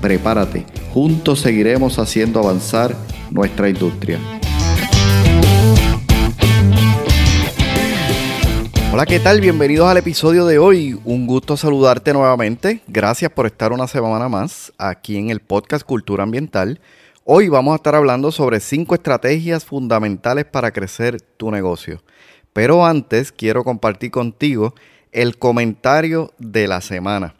Prepárate, 0.00 0.64
juntos 0.94 1.40
seguiremos 1.40 1.98
haciendo 1.98 2.40
avanzar 2.40 2.96
nuestra 3.30 3.68
industria. 3.68 4.18
Hola, 8.92 9.04
¿qué 9.04 9.20
tal? 9.20 9.42
Bienvenidos 9.42 9.88
al 9.88 9.98
episodio 9.98 10.46
de 10.46 10.58
hoy. 10.58 10.98
Un 11.04 11.26
gusto 11.26 11.56
saludarte 11.56 12.14
nuevamente. 12.14 12.80
Gracias 12.88 13.30
por 13.30 13.44
estar 13.44 13.72
una 13.72 13.86
semana 13.86 14.28
más 14.30 14.72
aquí 14.78 15.18
en 15.18 15.28
el 15.28 15.40
podcast 15.40 15.84
Cultura 15.86 16.22
Ambiental. 16.22 16.80
Hoy 17.24 17.48
vamos 17.48 17.72
a 17.72 17.76
estar 17.76 17.94
hablando 17.94 18.32
sobre 18.32 18.58
cinco 18.60 18.94
estrategias 18.94 19.66
fundamentales 19.66 20.46
para 20.46 20.70
crecer 20.70 21.20
tu 21.20 21.50
negocio. 21.50 22.02
Pero 22.54 22.86
antes 22.86 23.32
quiero 23.32 23.64
compartir 23.64 24.10
contigo 24.10 24.74
el 25.12 25.36
comentario 25.36 26.32
de 26.38 26.66
la 26.66 26.80
semana. 26.80 27.34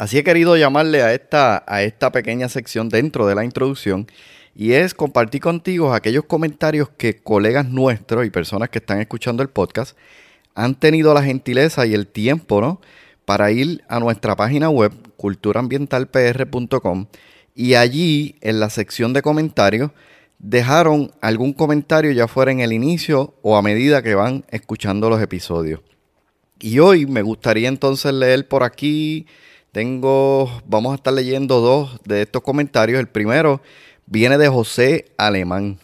Así 0.00 0.16
he 0.16 0.24
querido 0.24 0.56
llamarle 0.56 1.02
a 1.02 1.12
esta, 1.12 1.62
a 1.66 1.82
esta 1.82 2.10
pequeña 2.10 2.48
sección 2.48 2.88
dentro 2.88 3.26
de 3.26 3.34
la 3.34 3.44
introducción 3.44 4.06
y 4.54 4.72
es 4.72 4.94
compartir 4.94 5.42
contigo 5.42 5.92
aquellos 5.92 6.24
comentarios 6.24 6.88
que 6.88 7.18
colegas 7.18 7.68
nuestros 7.68 8.24
y 8.24 8.30
personas 8.30 8.70
que 8.70 8.78
están 8.78 8.98
escuchando 9.02 9.42
el 9.42 9.50
podcast 9.50 9.98
han 10.54 10.74
tenido 10.74 11.12
la 11.12 11.22
gentileza 11.22 11.84
y 11.84 11.92
el 11.92 12.06
tiempo, 12.06 12.62
¿no? 12.62 12.80
Para 13.26 13.50
ir 13.50 13.84
a 13.88 14.00
nuestra 14.00 14.34
página 14.36 14.70
web, 14.70 14.94
culturaambientalpr.com, 15.18 17.06
y 17.54 17.74
allí 17.74 18.36
en 18.40 18.58
la 18.58 18.70
sección 18.70 19.12
de 19.12 19.20
comentarios 19.20 19.90
dejaron 20.38 21.12
algún 21.20 21.52
comentario 21.52 22.10
ya 22.12 22.26
fuera 22.26 22.50
en 22.50 22.60
el 22.60 22.72
inicio 22.72 23.34
o 23.42 23.54
a 23.54 23.60
medida 23.60 24.00
que 24.00 24.14
van 24.14 24.46
escuchando 24.48 25.10
los 25.10 25.20
episodios. 25.20 25.80
Y 26.58 26.78
hoy 26.78 27.04
me 27.04 27.20
gustaría 27.20 27.68
entonces 27.68 28.14
leer 28.14 28.48
por 28.48 28.62
aquí, 28.62 29.26
tengo, 29.72 30.50
vamos 30.66 30.92
a 30.92 30.96
estar 30.96 31.12
leyendo 31.12 31.60
dos 31.60 32.00
de 32.04 32.22
estos 32.22 32.42
comentarios. 32.42 32.98
El 32.98 33.08
primero 33.08 33.60
viene 34.06 34.38
de 34.38 34.48
José 34.48 35.12
Alemán. 35.16 35.78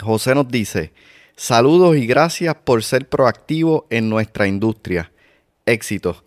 José 0.00 0.34
nos 0.34 0.48
dice, 0.48 0.92
Saludos 1.36 1.96
y 1.96 2.06
gracias 2.06 2.54
por 2.54 2.84
ser 2.84 3.08
proactivo 3.08 3.86
en 3.90 4.08
nuestra 4.08 4.46
industria. 4.46 5.10
Éxito. 5.66 6.24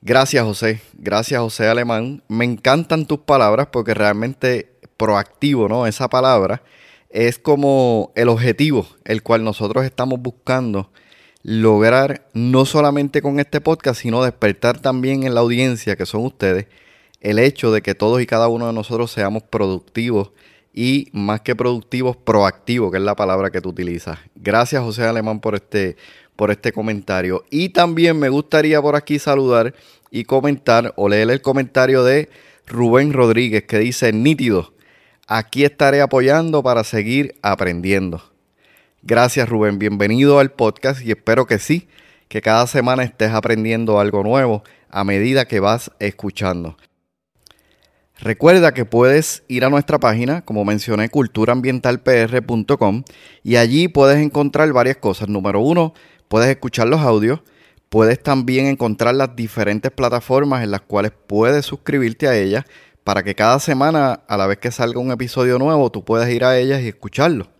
Gracias 0.00 0.44
José, 0.44 0.80
gracias 0.92 1.40
José 1.40 1.66
Alemán. 1.66 2.22
Me 2.28 2.44
encantan 2.44 3.06
tus 3.06 3.18
palabras 3.18 3.68
porque 3.72 3.94
realmente 3.94 4.70
proactivo, 4.96 5.68
¿no? 5.68 5.86
Esa 5.86 6.08
palabra 6.08 6.62
es 7.10 7.38
como 7.38 8.12
el 8.14 8.28
objetivo 8.28 8.86
el 9.04 9.22
cual 9.22 9.42
nosotros 9.42 9.84
estamos 9.84 10.20
buscando 10.20 10.92
lograr 11.44 12.26
no 12.32 12.64
solamente 12.64 13.22
con 13.22 13.38
este 13.38 13.60
podcast, 13.60 14.00
sino 14.00 14.24
despertar 14.24 14.80
también 14.80 15.22
en 15.24 15.34
la 15.34 15.40
audiencia 15.40 15.94
que 15.94 16.06
son 16.06 16.24
ustedes 16.24 16.66
el 17.20 17.38
hecho 17.38 17.70
de 17.70 17.82
que 17.82 17.94
todos 17.94 18.20
y 18.20 18.26
cada 18.26 18.48
uno 18.48 18.66
de 18.66 18.72
nosotros 18.72 19.10
seamos 19.10 19.42
productivos 19.44 20.32
y 20.74 21.08
más 21.12 21.42
que 21.42 21.54
productivos, 21.54 22.16
proactivos, 22.16 22.90
que 22.90 22.98
es 22.98 23.04
la 23.04 23.14
palabra 23.14 23.50
que 23.50 23.60
tú 23.60 23.70
utilizas. 23.70 24.18
Gracias 24.34 24.82
José 24.82 25.04
Alemán 25.04 25.40
por 25.40 25.54
este, 25.54 25.96
por 26.34 26.50
este 26.50 26.72
comentario. 26.72 27.44
Y 27.50 27.68
también 27.70 28.18
me 28.18 28.30
gustaría 28.30 28.80
por 28.80 28.96
aquí 28.96 29.18
saludar 29.18 29.74
y 30.10 30.24
comentar 30.24 30.92
o 30.96 31.08
leer 31.08 31.30
el 31.30 31.42
comentario 31.42 32.04
de 32.04 32.28
Rubén 32.66 33.12
Rodríguez 33.12 33.64
que 33.64 33.78
dice, 33.78 34.12
nítido, 34.12 34.72
aquí 35.26 35.64
estaré 35.64 36.00
apoyando 36.00 36.62
para 36.62 36.84
seguir 36.84 37.34
aprendiendo. 37.42 38.33
Gracias 39.06 39.46
Rubén, 39.50 39.78
bienvenido 39.78 40.38
al 40.38 40.52
podcast 40.52 41.04
y 41.04 41.10
espero 41.10 41.44
que 41.44 41.58
sí, 41.58 41.88
que 42.28 42.40
cada 42.40 42.66
semana 42.66 43.02
estés 43.02 43.32
aprendiendo 43.32 44.00
algo 44.00 44.22
nuevo 44.22 44.62
a 44.88 45.04
medida 45.04 45.44
que 45.44 45.60
vas 45.60 45.90
escuchando. 45.98 46.78
Recuerda 48.18 48.72
que 48.72 48.86
puedes 48.86 49.42
ir 49.46 49.66
a 49.66 49.68
nuestra 49.68 49.98
página, 49.98 50.42
como 50.42 50.64
mencioné, 50.64 51.10
culturaambientalpr.com 51.10 53.04
y 53.42 53.56
allí 53.56 53.88
puedes 53.88 54.16
encontrar 54.24 54.72
varias 54.72 54.96
cosas. 54.96 55.28
Número 55.28 55.60
uno, 55.60 55.92
puedes 56.28 56.48
escuchar 56.48 56.88
los 56.88 57.02
audios, 57.02 57.40
puedes 57.90 58.22
también 58.22 58.64
encontrar 58.64 59.14
las 59.14 59.36
diferentes 59.36 59.92
plataformas 59.92 60.64
en 60.64 60.70
las 60.70 60.80
cuales 60.80 61.12
puedes 61.26 61.66
suscribirte 61.66 62.26
a 62.26 62.38
ellas 62.38 62.64
para 63.04 63.22
que 63.22 63.34
cada 63.34 63.60
semana, 63.60 64.22
a 64.26 64.38
la 64.38 64.46
vez 64.46 64.56
que 64.56 64.70
salga 64.70 64.98
un 64.98 65.10
episodio 65.10 65.58
nuevo, 65.58 65.92
tú 65.92 66.06
puedas 66.06 66.30
ir 66.30 66.42
a 66.42 66.56
ellas 66.56 66.80
y 66.80 66.88
escucharlo. 66.88 67.53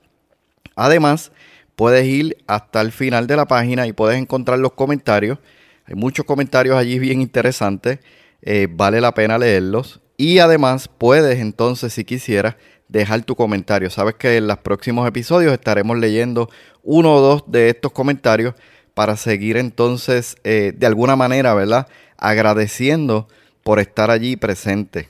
Además, 0.76 1.32
puedes 1.76 2.06
ir 2.06 2.36
hasta 2.46 2.80
el 2.80 2.92
final 2.92 3.26
de 3.26 3.36
la 3.36 3.46
página 3.46 3.86
y 3.86 3.92
puedes 3.92 4.18
encontrar 4.18 4.58
los 4.58 4.72
comentarios. 4.72 5.38
Hay 5.86 5.94
muchos 5.94 6.24
comentarios 6.24 6.76
allí 6.76 6.98
bien 6.98 7.20
interesantes. 7.20 7.98
Eh, 8.42 8.68
vale 8.70 9.00
la 9.00 9.12
pena 9.12 9.38
leerlos. 9.38 10.00
Y 10.16 10.38
además 10.38 10.88
puedes 10.88 11.40
entonces, 11.40 11.92
si 11.92 12.04
quisieras, 12.04 12.56
dejar 12.88 13.22
tu 13.22 13.34
comentario. 13.34 13.90
Sabes 13.90 14.14
que 14.14 14.36
en 14.36 14.46
los 14.46 14.58
próximos 14.58 15.08
episodios 15.08 15.52
estaremos 15.52 15.98
leyendo 15.98 16.48
uno 16.82 17.14
o 17.14 17.20
dos 17.20 17.44
de 17.46 17.70
estos 17.70 17.92
comentarios 17.92 18.54
para 18.94 19.16
seguir 19.16 19.56
entonces 19.56 20.36
eh, 20.44 20.72
de 20.76 20.86
alguna 20.86 21.16
manera, 21.16 21.54
¿verdad? 21.54 21.88
Agradeciendo 22.16 23.26
por 23.62 23.80
estar 23.80 24.10
allí 24.10 24.36
presente. 24.36 25.08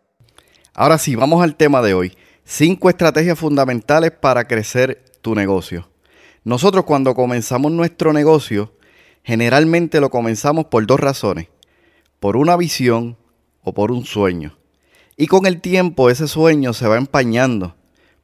Ahora 0.74 0.98
sí, 0.98 1.16
vamos 1.16 1.44
al 1.44 1.56
tema 1.56 1.84
de 1.84 1.94
hoy. 1.94 2.18
Cinco 2.52 2.90
estrategias 2.90 3.38
fundamentales 3.38 4.10
para 4.10 4.48
crecer 4.48 5.06
tu 5.22 5.36
negocio. 5.36 5.88
Nosotros 6.44 6.84
cuando 6.84 7.14
comenzamos 7.14 7.72
nuestro 7.72 8.12
negocio, 8.12 8.74
generalmente 9.24 10.02
lo 10.02 10.10
comenzamos 10.10 10.66
por 10.66 10.88
dos 10.88 11.00
razones, 11.00 11.48
por 12.20 12.36
una 12.36 12.58
visión 12.58 13.18
o 13.62 13.76
por 13.76 13.92
un 13.92 14.04
sueño. 14.04 14.58
Y 15.16 15.28
con 15.28 15.46
el 15.46 15.62
tiempo 15.62 16.10
ese 16.10 16.28
sueño 16.28 16.74
se 16.74 16.88
va 16.88 16.98
empañando 16.98 17.76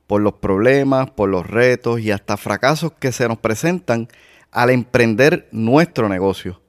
por 0.07 0.21
los 0.21 0.33
problemas, 0.33 1.11
por 1.11 1.29
los 1.29 1.45
retos 1.45 1.99
y 1.99 2.09
hasta 2.09 2.35
fracasos 2.35 2.93
que 2.93 3.11
se 3.11 3.27
nos 3.27 3.37
presentan 3.37 4.07
al 4.49 4.71
emprender 4.71 5.47
nuestro 5.51 6.09
negocio. 6.09 6.59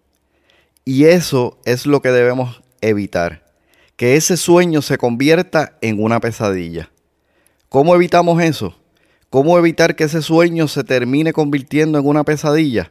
Y 0.84 1.06
eso 1.06 1.59
es 1.65 1.87
lo 1.87 2.03
que 2.03 2.11
debemos 2.11 2.62
evitar, 2.83 3.47
que 3.97 4.17
ese 4.17 4.37
sueño 4.37 4.83
se 4.83 4.99
convierta 4.99 5.78
en 5.81 6.03
una 6.03 6.21
pesadilla. 6.21 6.91
¿Cómo 7.76 7.94
evitamos 7.94 8.42
eso? 8.42 8.75
¿Cómo 9.28 9.59
evitar 9.59 9.97
que 9.97 10.04
ese 10.04 10.22
sueño 10.22 10.66
se 10.66 10.82
termine 10.82 11.34
convirtiendo 11.34 11.99
en 11.99 12.06
una 12.06 12.25
pesadilla? 12.25 12.90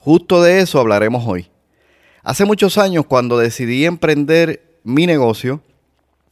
Justo 0.00 0.42
de 0.42 0.60
eso 0.60 0.80
hablaremos 0.80 1.24
hoy. 1.26 1.50
Hace 2.22 2.46
muchos 2.46 2.78
años, 2.78 3.04
cuando 3.04 3.36
decidí 3.36 3.84
emprender 3.84 4.80
mi 4.82 5.04
negocio, 5.04 5.60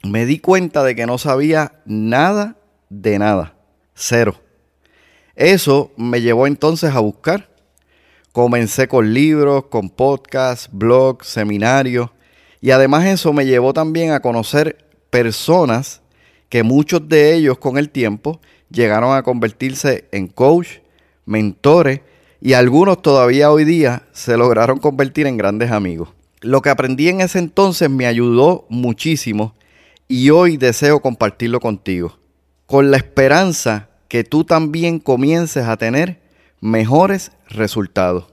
me 0.04 0.24
di 0.24 0.38
cuenta 0.38 0.82
de 0.84 0.96
que 0.96 1.04
no 1.04 1.18
sabía 1.18 1.82
nada 1.84 2.56
de 2.88 3.18
nada. 3.18 3.56
Cero. 3.94 4.36
Eso 5.36 5.92
me 5.98 6.22
llevó 6.22 6.46
entonces 6.46 6.94
a 6.94 7.00
buscar. 7.00 7.50
Comencé 8.32 8.88
con 8.88 9.12
libros, 9.12 9.66
con 9.66 9.90
podcasts, 9.90 10.70
blogs, 10.72 11.26
seminarios 11.26 12.08
y 12.58 12.70
además 12.70 13.04
eso 13.04 13.34
me 13.34 13.44
llevó 13.44 13.74
también 13.74 14.12
a 14.12 14.20
conocer 14.20 14.88
personas 15.10 16.01
que 16.52 16.62
muchos 16.62 17.08
de 17.08 17.34
ellos 17.34 17.56
con 17.56 17.78
el 17.78 17.88
tiempo 17.88 18.38
llegaron 18.68 19.16
a 19.16 19.22
convertirse 19.22 20.04
en 20.12 20.26
coach, 20.26 20.80
mentores 21.24 22.02
y 22.42 22.52
algunos 22.52 23.00
todavía 23.00 23.50
hoy 23.50 23.64
día 23.64 24.02
se 24.12 24.36
lograron 24.36 24.78
convertir 24.78 25.26
en 25.26 25.38
grandes 25.38 25.70
amigos. 25.70 26.10
Lo 26.42 26.60
que 26.60 26.68
aprendí 26.68 27.08
en 27.08 27.22
ese 27.22 27.38
entonces 27.38 27.88
me 27.88 28.04
ayudó 28.04 28.66
muchísimo 28.68 29.54
y 30.08 30.28
hoy 30.28 30.58
deseo 30.58 31.00
compartirlo 31.00 31.58
contigo, 31.58 32.18
con 32.66 32.90
la 32.90 32.98
esperanza 32.98 33.88
que 34.08 34.22
tú 34.22 34.44
también 34.44 34.98
comiences 34.98 35.64
a 35.64 35.78
tener 35.78 36.20
mejores 36.60 37.32
resultados. 37.48 38.26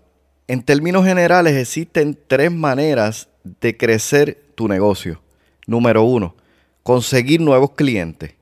En 0.49 0.61
términos 0.63 1.05
generales 1.05 1.55
existen 1.55 2.19
tres 2.27 2.51
maneras 2.51 3.29
de 3.61 3.77
crecer 3.77 4.37
tu 4.55 4.67
negocio. 4.67 5.21
Número 5.67 6.03
uno, 6.03 6.35
conseguir 6.83 7.41
nuevos 7.41 7.71
clientes. 7.71 8.35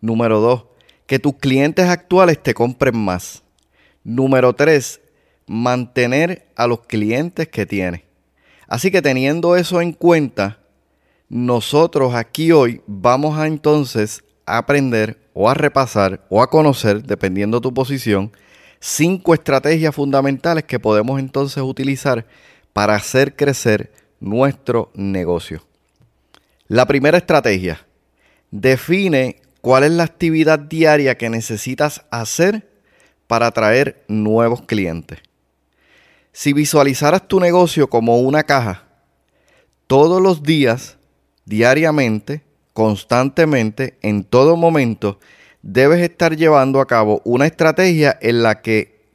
Número 0.00 0.40
dos, 0.40 0.64
que 1.06 1.18
tus 1.18 1.34
clientes 1.36 1.86
actuales 1.88 2.42
te 2.42 2.54
compren 2.54 2.96
más. 2.96 3.42
Número 4.04 4.54
tres, 4.54 5.00
mantener 5.46 6.46
a 6.56 6.66
los 6.66 6.80
clientes 6.80 7.48
que 7.48 7.66
tienes. 7.66 8.02
Así 8.68 8.90
que 8.90 9.02
teniendo 9.02 9.56
eso 9.56 9.80
en 9.80 9.92
cuenta, 9.92 10.60
nosotros 11.28 12.14
aquí 12.14 12.52
hoy 12.52 12.82
vamos 12.86 13.38
a 13.38 13.46
entonces 13.46 14.22
aprender 14.46 15.18
o 15.32 15.48
a 15.48 15.54
repasar 15.54 16.24
o 16.28 16.42
a 16.42 16.50
conocer, 16.50 17.02
dependiendo 17.02 17.60
tu 17.60 17.74
posición, 17.74 18.32
cinco 18.78 19.34
estrategias 19.34 19.94
fundamentales 19.94 20.64
que 20.64 20.78
podemos 20.78 21.18
entonces 21.18 21.62
utilizar 21.62 22.26
para 22.72 22.94
hacer 22.94 23.36
crecer 23.36 23.92
nuestro 24.20 24.90
negocio. 24.94 25.62
La 26.70 26.86
primera 26.86 27.18
estrategia, 27.18 27.84
define 28.52 29.42
cuál 29.60 29.82
es 29.82 29.90
la 29.90 30.04
actividad 30.04 30.56
diaria 30.56 31.18
que 31.18 31.28
necesitas 31.28 32.04
hacer 32.12 32.70
para 33.26 33.48
atraer 33.48 34.04
nuevos 34.06 34.62
clientes. 34.62 35.18
Si 36.30 36.52
visualizaras 36.52 37.26
tu 37.26 37.40
negocio 37.40 37.90
como 37.90 38.20
una 38.20 38.44
caja, 38.44 38.84
todos 39.88 40.22
los 40.22 40.44
días, 40.44 40.96
diariamente, 41.44 42.44
constantemente, 42.72 43.98
en 44.00 44.22
todo 44.22 44.54
momento, 44.54 45.18
debes 45.62 46.00
estar 46.00 46.36
llevando 46.36 46.80
a 46.80 46.86
cabo 46.86 47.20
una 47.24 47.46
estrategia 47.46 48.16
en 48.22 48.44
la 48.44 48.62
que 48.62 49.08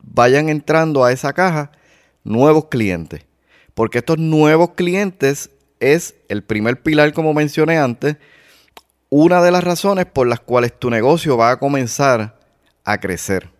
vayan 0.00 0.48
entrando 0.48 1.04
a 1.04 1.12
esa 1.12 1.32
caja 1.34 1.70
nuevos 2.24 2.64
clientes. 2.64 3.26
Porque 3.74 3.98
estos 3.98 4.18
nuevos 4.18 4.70
clientes 4.70 5.50
es 5.80 6.14
el 6.28 6.42
primer 6.42 6.82
pilar, 6.82 7.12
como 7.12 7.34
mencioné 7.34 7.78
antes, 7.78 8.16
una 9.08 9.42
de 9.42 9.50
las 9.50 9.64
razones 9.64 10.06
por 10.06 10.26
las 10.26 10.40
cuales 10.40 10.78
tu 10.78 10.88
negocio 10.90 11.36
va 11.36 11.50
a 11.50 11.58
comenzar 11.58 12.38
a 12.84 12.98
crecer. 12.98 13.50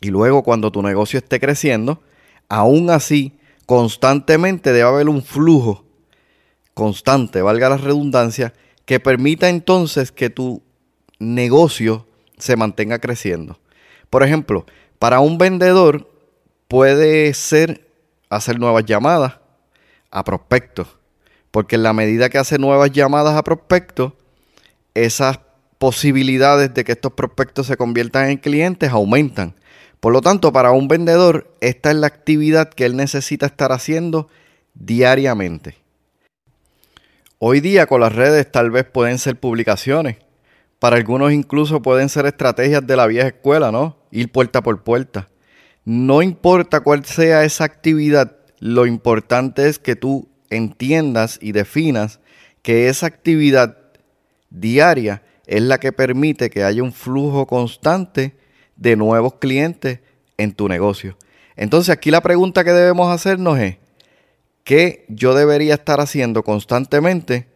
Y 0.00 0.10
luego 0.10 0.44
cuando 0.44 0.70
tu 0.70 0.82
negocio 0.82 1.18
esté 1.18 1.40
creciendo, 1.40 2.02
aún 2.48 2.90
así, 2.90 3.38
constantemente 3.66 4.72
debe 4.72 4.88
haber 4.88 5.08
un 5.08 5.22
flujo 5.22 5.84
constante, 6.74 7.42
valga 7.42 7.68
la 7.68 7.76
redundancia, 7.76 8.54
que 8.84 9.00
permita 9.00 9.48
entonces 9.48 10.12
que 10.12 10.30
tu 10.30 10.62
negocio 11.18 12.06
se 12.38 12.56
mantenga 12.56 13.00
creciendo. 13.00 13.58
Por 14.08 14.22
ejemplo, 14.22 14.64
para 14.98 15.20
un 15.20 15.38
vendedor 15.38 16.08
puede 16.68 17.34
ser 17.34 17.88
hacer 18.30 18.58
nuevas 18.60 18.84
llamadas 18.84 19.38
a 20.10 20.22
prospectos, 20.22 20.97
porque 21.58 21.74
en 21.74 21.82
la 21.82 21.92
medida 21.92 22.28
que 22.28 22.38
hace 22.38 22.56
nuevas 22.56 22.92
llamadas 22.92 23.34
a 23.34 23.42
prospectos, 23.42 24.12
esas 24.94 25.40
posibilidades 25.78 26.72
de 26.72 26.84
que 26.84 26.92
estos 26.92 27.14
prospectos 27.14 27.66
se 27.66 27.76
conviertan 27.76 28.30
en 28.30 28.36
clientes 28.36 28.92
aumentan. 28.92 29.56
Por 29.98 30.12
lo 30.12 30.20
tanto, 30.20 30.52
para 30.52 30.70
un 30.70 30.86
vendedor, 30.86 31.52
esta 31.60 31.90
es 31.90 31.96
la 31.96 32.06
actividad 32.06 32.68
que 32.68 32.84
él 32.84 32.94
necesita 32.94 33.46
estar 33.46 33.72
haciendo 33.72 34.28
diariamente. 34.74 35.74
Hoy 37.40 37.58
día 37.58 37.86
con 37.86 38.02
las 38.02 38.14
redes 38.14 38.48
tal 38.52 38.70
vez 38.70 38.84
pueden 38.84 39.18
ser 39.18 39.34
publicaciones. 39.34 40.18
Para 40.78 40.94
algunos 40.94 41.32
incluso 41.32 41.82
pueden 41.82 42.08
ser 42.08 42.26
estrategias 42.26 42.86
de 42.86 42.94
la 42.94 43.08
vieja 43.08 43.26
escuela, 43.26 43.72
¿no? 43.72 43.96
Ir 44.12 44.30
puerta 44.30 44.62
por 44.62 44.84
puerta. 44.84 45.28
No 45.84 46.22
importa 46.22 46.82
cuál 46.82 47.04
sea 47.04 47.42
esa 47.42 47.64
actividad, 47.64 48.36
lo 48.60 48.86
importante 48.86 49.68
es 49.68 49.80
que 49.80 49.96
tú 49.96 50.27
entiendas 50.50 51.38
y 51.40 51.52
definas 51.52 52.20
que 52.62 52.88
esa 52.88 53.06
actividad 53.06 53.78
diaria 54.50 55.22
es 55.46 55.62
la 55.62 55.78
que 55.78 55.92
permite 55.92 56.50
que 56.50 56.64
haya 56.64 56.82
un 56.82 56.92
flujo 56.92 57.46
constante 57.46 58.36
de 58.76 58.96
nuevos 58.96 59.34
clientes 59.34 60.00
en 60.36 60.52
tu 60.52 60.68
negocio. 60.68 61.16
Entonces 61.56 61.90
aquí 61.90 62.10
la 62.10 62.20
pregunta 62.20 62.64
que 62.64 62.72
debemos 62.72 63.12
hacernos 63.12 63.58
es, 63.58 63.76
¿qué 64.64 65.04
yo 65.08 65.34
debería 65.34 65.74
estar 65.74 66.00
haciendo 66.00 66.44
constantemente 66.44 67.48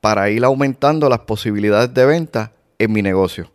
para 0.00 0.30
ir 0.30 0.44
aumentando 0.44 1.08
las 1.08 1.20
posibilidades 1.20 1.92
de 1.92 2.06
venta 2.06 2.52
en 2.78 2.92
mi 2.92 3.02
negocio? 3.02 3.50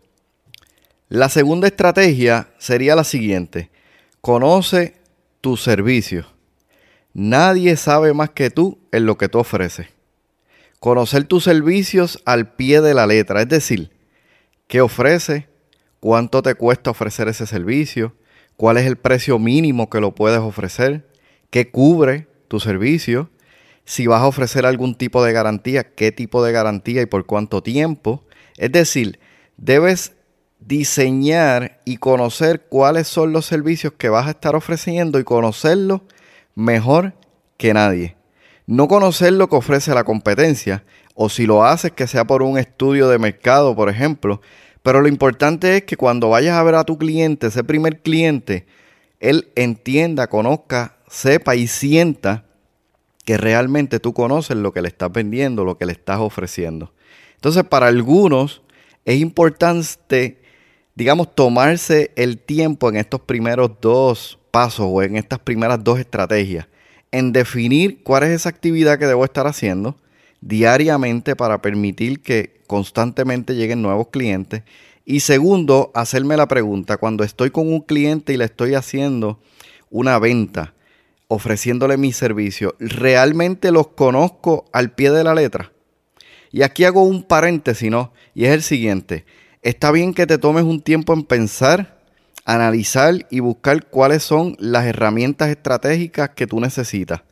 La 1.08 1.30
segunda 1.30 1.68
estrategia 1.68 2.50
sería 2.58 2.96
la 2.96 3.04
siguiente. 3.04 3.70
Conoce 4.22 4.96
tu 5.40 5.56
servicio. 5.56 6.35
Nadie 7.18 7.78
sabe 7.78 8.14
más 8.14 8.32
que 8.32 8.50
tú 8.50 8.78
en 8.92 9.06
lo 9.06 9.18
que 9.18 9.30
tú 9.30 9.40
ofreces. 9.40 9.88
Conocer 10.82 11.24
tus 11.24 11.46
servicios 11.46 12.22
al 12.26 12.56
pie 12.56 12.82
de 12.82 12.94
la 12.94 13.08
letra, 13.08 13.42
es 13.42 13.48
decir, 13.48 13.90
qué 14.68 14.82
ofrece, 14.82 15.48
cuánto 16.02 16.42
te 16.42 16.56
cuesta 16.56 16.92
ofrecer 16.92 17.30
ese 17.30 17.48
servicio, 17.48 18.14
cuál 18.58 18.76
es 18.76 18.86
el 18.86 18.98
precio 18.98 19.40
mínimo 19.40 19.90
que 19.90 20.02
lo 20.02 20.14
puedes 20.14 20.40
ofrecer, 20.40 21.10
qué 21.52 21.72
cubre 21.72 22.28
tu 22.50 22.60
servicio, 22.60 23.30
si 23.86 24.08
vas 24.08 24.22
a 24.22 24.28
ofrecer 24.28 24.66
algún 24.66 24.94
tipo 24.94 25.24
de 25.24 25.32
garantía, 25.32 25.96
qué 25.96 26.12
tipo 26.12 26.44
de 26.44 26.52
garantía 26.52 27.02
y 27.02 27.06
por 27.06 27.26
cuánto 27.26 27.64
tiempo. 27.64 28.26
Es 28.58 28.74
decir, 28.74 29.20
debes 29.56 30.12
diseñar 30.60 31.82
y 31.86 31.96
conocer 31.96 32.66
cuáles 32.68 33.08
son 33.08 33.32
los 33.32 33.46
servicios 33.46 33.94
que 33.94 34.10
vas 34.10 34.28
a 34.28 34.32
estar 34.32 34.54
ofreciendo 34.54 35.18
y 35.18 35.24
conocerlos 35.24 36.02
mejor 36.56 37.14
que 37.58 37.74
nadie. 37.74 38.16
No 38.66 38.88
conocer 38.88 39.34
lo 39.34 39.48
que 39.48 39.58
ofrece 39.58 39.94
la 39.94 40.04
competencia, 40.04 40.84
o 41.14 41.30
si 41.30 41.46
lo 41.46 41.64
haces 41.64 41.92
que 41.92 42.08
sea 42.08 42.26
por 42.26 42.42
un 42.42 42.58
estudio 42.58 43.08
de 43.08 43.20
mercado, 43.20 43.76
por 43.76 43.90
ejemplo, 43.90 44.42
pero 44.82 45.02
lo 45.02 45.08
importante 45.08 45.78
es 45.78 45.84
que 45.84 45.98
cuando 45.98 46.30
vayas 46.30 46.58
a 46.58 46.64
ver 46.64 46.76
a 46.76 46.84
tu 46.84 46.98
cliente, 46.98 47.48
ese 47.48 47.64
primer 47.64 48.02
cliente, 48.02 48.66
él 49.20 49.50
entienda, 49.56 50.28
conozca, 50.28 50.98
sepa 51.08 51.56
y 51.56 51.68
sienta 51.68 52.46
que 53.24 53.38
realmente 53.38 54.00
tú 54.00 54.14
conoces 54.14 54.58
lo 54.58 54.72
que 54.72 54.82
le 54.82 54.88
estás 54.88 55.12
vendiendo, 55.12 55.66
lo 55.66 55.78
que 55.78 55.86
le 55.86 55.94
estás 55.94 56.20
ofreciendo. 56.20 56.94
Entonces, 57.36 57.64
para 57.64 57.88
algunos 57.88 58.62
es 59.06 59.20
importante, 59.20 60.42
digamos, 60.94 61.34
tomarse 61.34 62.12
el 62.16 62.38
tiempo 62.38 62.90
en 62.90 62.98
estos 62.98 63.22
primeros 63.22 63.72
dos 63.82 64.40
pasos 64.56 64.88
o 64.90 65.04
en 65.04 65.18
estas 65.18 65.40
primeras 65.40 65.84
dos 65.84 66.00
estrategias 66.00 66.66
en 67.12 67.34
definir 67.34 68.04
cuál 68.04 68.24
es 68.24 68.30
esa 68.30 68.48
actividad 68.48 68.98
que 68.98 69.06
debo 69.06 69.26
estar 69.26 69.48
haciendo 69.48 69.98
diariamente 70.40 71.36
para 71.36 71.62
permitir 71.62 72.22
que 72.22 72.62
constantemente 72.66 73.56
lleguen 73.56 73.82
nuevos 73.82 74.08
clientes. 74.08 74.64
Y 75.04 75.20
segundo, 75.20 75.92
hacerme 75.94 76.38
la 76.38 76.48
pregunta, 76.48 76.96
cuando 76.96 77.26
estoy 77.26 77.52
con 77.52 77.68
un 77.68 77.82
cliente 77.82 78.32
y 78.32 78.38
le 78.38 78.46
estoy 78.46 78.76
haciendo 78.76 79.42
una 79.90 80.20
venta, 80.20 80.74
ofreciéndole 81.28 81.98
mi 81.98 82.14
servicio, 82.14 82.76
¿realmente 82.80 83.74
los 83.74 83.88
conozco 83.88 84.70
al 84.72 84.92
pie 84.92 85.12
de 85.12 85.26
la 85.26 85.36
letra? 85.36 85.74
Y 86.54 86.62
aquí 86.62 86.86
hago 86.86 87.04
un 87.04 87.24
paréntesis, 87.24 87.92
¿no? 87.92 88.14
Y 88.34 88.46
es 88.46 88.54
el 88.54 88.64
siguiente. 88.64 89.26
Está 89.64 89.92
bien 89.92 90.14
que 90.14 90.26
te 90.26 90.38
tomes 90.38 90.64
un 90.64 90.80
tiempo 90.80 91.14
en 91.14 91.24
pensar 91.24 91.95
analizar 92.46 93.26
y 93.30 93.40
buscar 93.40 93.88
cuáles 93.88 94.24
son 94.24 94.56
las 94.60 94.86
herramientas 94.86 95.50
estratégicas 95.50 96.30
que 96.30 96.48
tú 96.48 96.60
necesitas. 96.60 97.24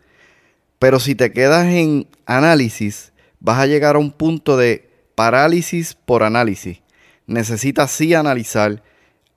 Pero 0.79 0.99
si 0.99 1.15
te 1.15 1.31
quedas 1.31 1.67
en 1.67 2.07
análisis, 2.25 3.13
vas 3.39 3.59
a 3.59 3.67
llegar 3.67 3.95
a 3.95 3.99
un 3.99 4.11
punto 4.11 4.57
de 4.57 4.89
parálisis 5.15 5.93
por 5.93 6.23
análisis. 6.23 6.81
Necesitas 7.27 7.91
sí 7.91 8.13
analizar, 8.13 8.83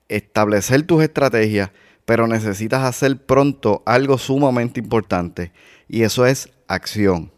establecer 0.09 0.83
tus 0.83 1.03
estrategias, 1.03 1.69
pero 2.05 2.27
necesitas 2.27 2.83
hacer 2.83 3.17
pronto 3.25 3.83
algo 3.85 4.17
sumamente 4.17 4.79
importante 4.79 5.51
y 5.87 6.03
eso 6.03 6.25
es 6.25 6.49
acción. 6.67 7.31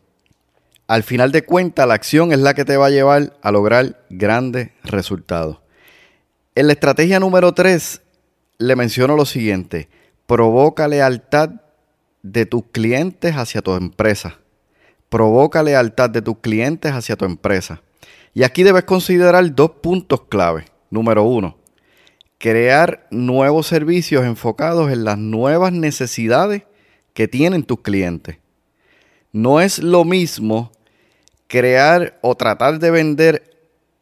Al 0.88 1.04
final 1.04 1.32
de 1.32 1.44
cuentas, 1.44 1.88
la 1.88 1.94
acción 1.94 2.32
es 2.32 2.40
la 2.40 2.56
que 2.56 2.66
te 2.66 2.78
va 2.78 2.88
a 2.88 2.92
llevar 2.92 3.38
a 3.44 3.52
lograr 3.52 4.04
grandes 4.10 4.72
resultados. 4.84 5.60
En 6.56 6.66
la 6.66 6.74
estrategia 6.74 7.20
número 7.20 7.54
3 7.54 8.02
le 8.60 8.76
menciono 8.76 9.16
lo 9.16 9.26
siguiente. 9.26 9.90
Provoca 10.28 10.88
lealtad 10.88 11.50
de 12.22 12.46
tus 12.46 12.66
clientes 12.72 13.36
hacia 13.36 13.62
tu 13.62 13.74
empresa. 13.74 14.40
Provoca 15.08 15.64
lealtad 15.64 16.10
de 16.10 16.22
tus 16.22 16.38
clientes 16.40 16.92
hacia 16.92 17.16
tu 17.16 17.26
empresa. 17.26 17.82
Y 18.34 18.44
aquí 18.44 18.62
debes 18.62 18.84
considerar 18.84 19.56
dos 19.56 19.72
puntos 19.82 20.24
clave. 20.30 20.66
Número 20.92 21.24
uno, 21.24 21.58
crear 22.38 23.08
nuevos 23.10 23.68
servicios 23.68 24.26
enfocados 24.26 24.92
en 24.92 25.04
las 25.04 25.18
nuevas 25.18 25.72
necesidades 25.72 26.64
que 27.14 27.28
tienen 27.28 27.64
tus 27.64 27.82
clientes. 27.82 28.38
No 29.32 29.62
es 29.62 29.80
lo 29.80 30.04
mismo 30.04 30.72
crear 31.48 32.20
o 32.22 32.36
tratar 32.36 32.80
de 32.80 32.92
vender 32.92 33.58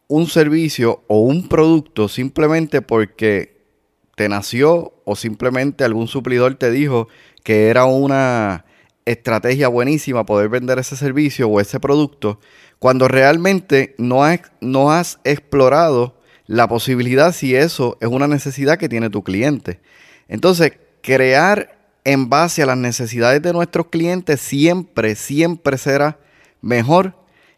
un 0.07 0.27
servicio 0.27 1.03
o 1.07 1.19
un 1.19 1.47
producto 1.47 2.07
simplemente 2.07 2.81
porque 2.81 3.56
te 4.17 4.27
nació 4.29 4.95
o 5.05 5.15
simplemente 5.15 5.83
algún 5.83 6.07
suplidor 6.07 6.55
te 6.55 6.71
dijo 6.71 7.07
que 7.43 7.69
era 7.69 7.85
una 7.85 8.65
estrategia 9.05 9.67
buenísima 9.67 10.25
poder 10.25 10.49
vender 10.49 10.79
ese 10.79 10.95
servicio 10.95 11.47
o 11.47 11.61
ese 11.61 11.79
producto, 11.79 12.39
cuando 12.79 13.07
realmente 13.07 13.93
no 13.99 14.23
has, 14.23 14.41
no 14.59 14.91
has 14.91 15.19
explorado 15.23 16.19
la 16.47 16.67
posibilidad 16.67 17.31
si 17.31 17.55
eso 17.55 17.95
es 18.01 18.07
una 18.07 18.27
necesidad 18.27 18.79
que 18.79 18.89
tiene 18.89 19.11
tu 19.11 19.23
cliente. 19.23 19.81
Entonces, 20.27 20.73
crear 21.03 21.77
en 22.03 22.27
base 22.27 22.63
a 22.63 22.65
las 22.65 22.77
necesidades 22.77 23.43
de 23.43 23.53
nuestros 23.53 23.89
clientes 23.89 24.41
siempre, 24.41 25.13
siempre 25.13 25.77
será 25.77 26.17
mejor 26.61 27.13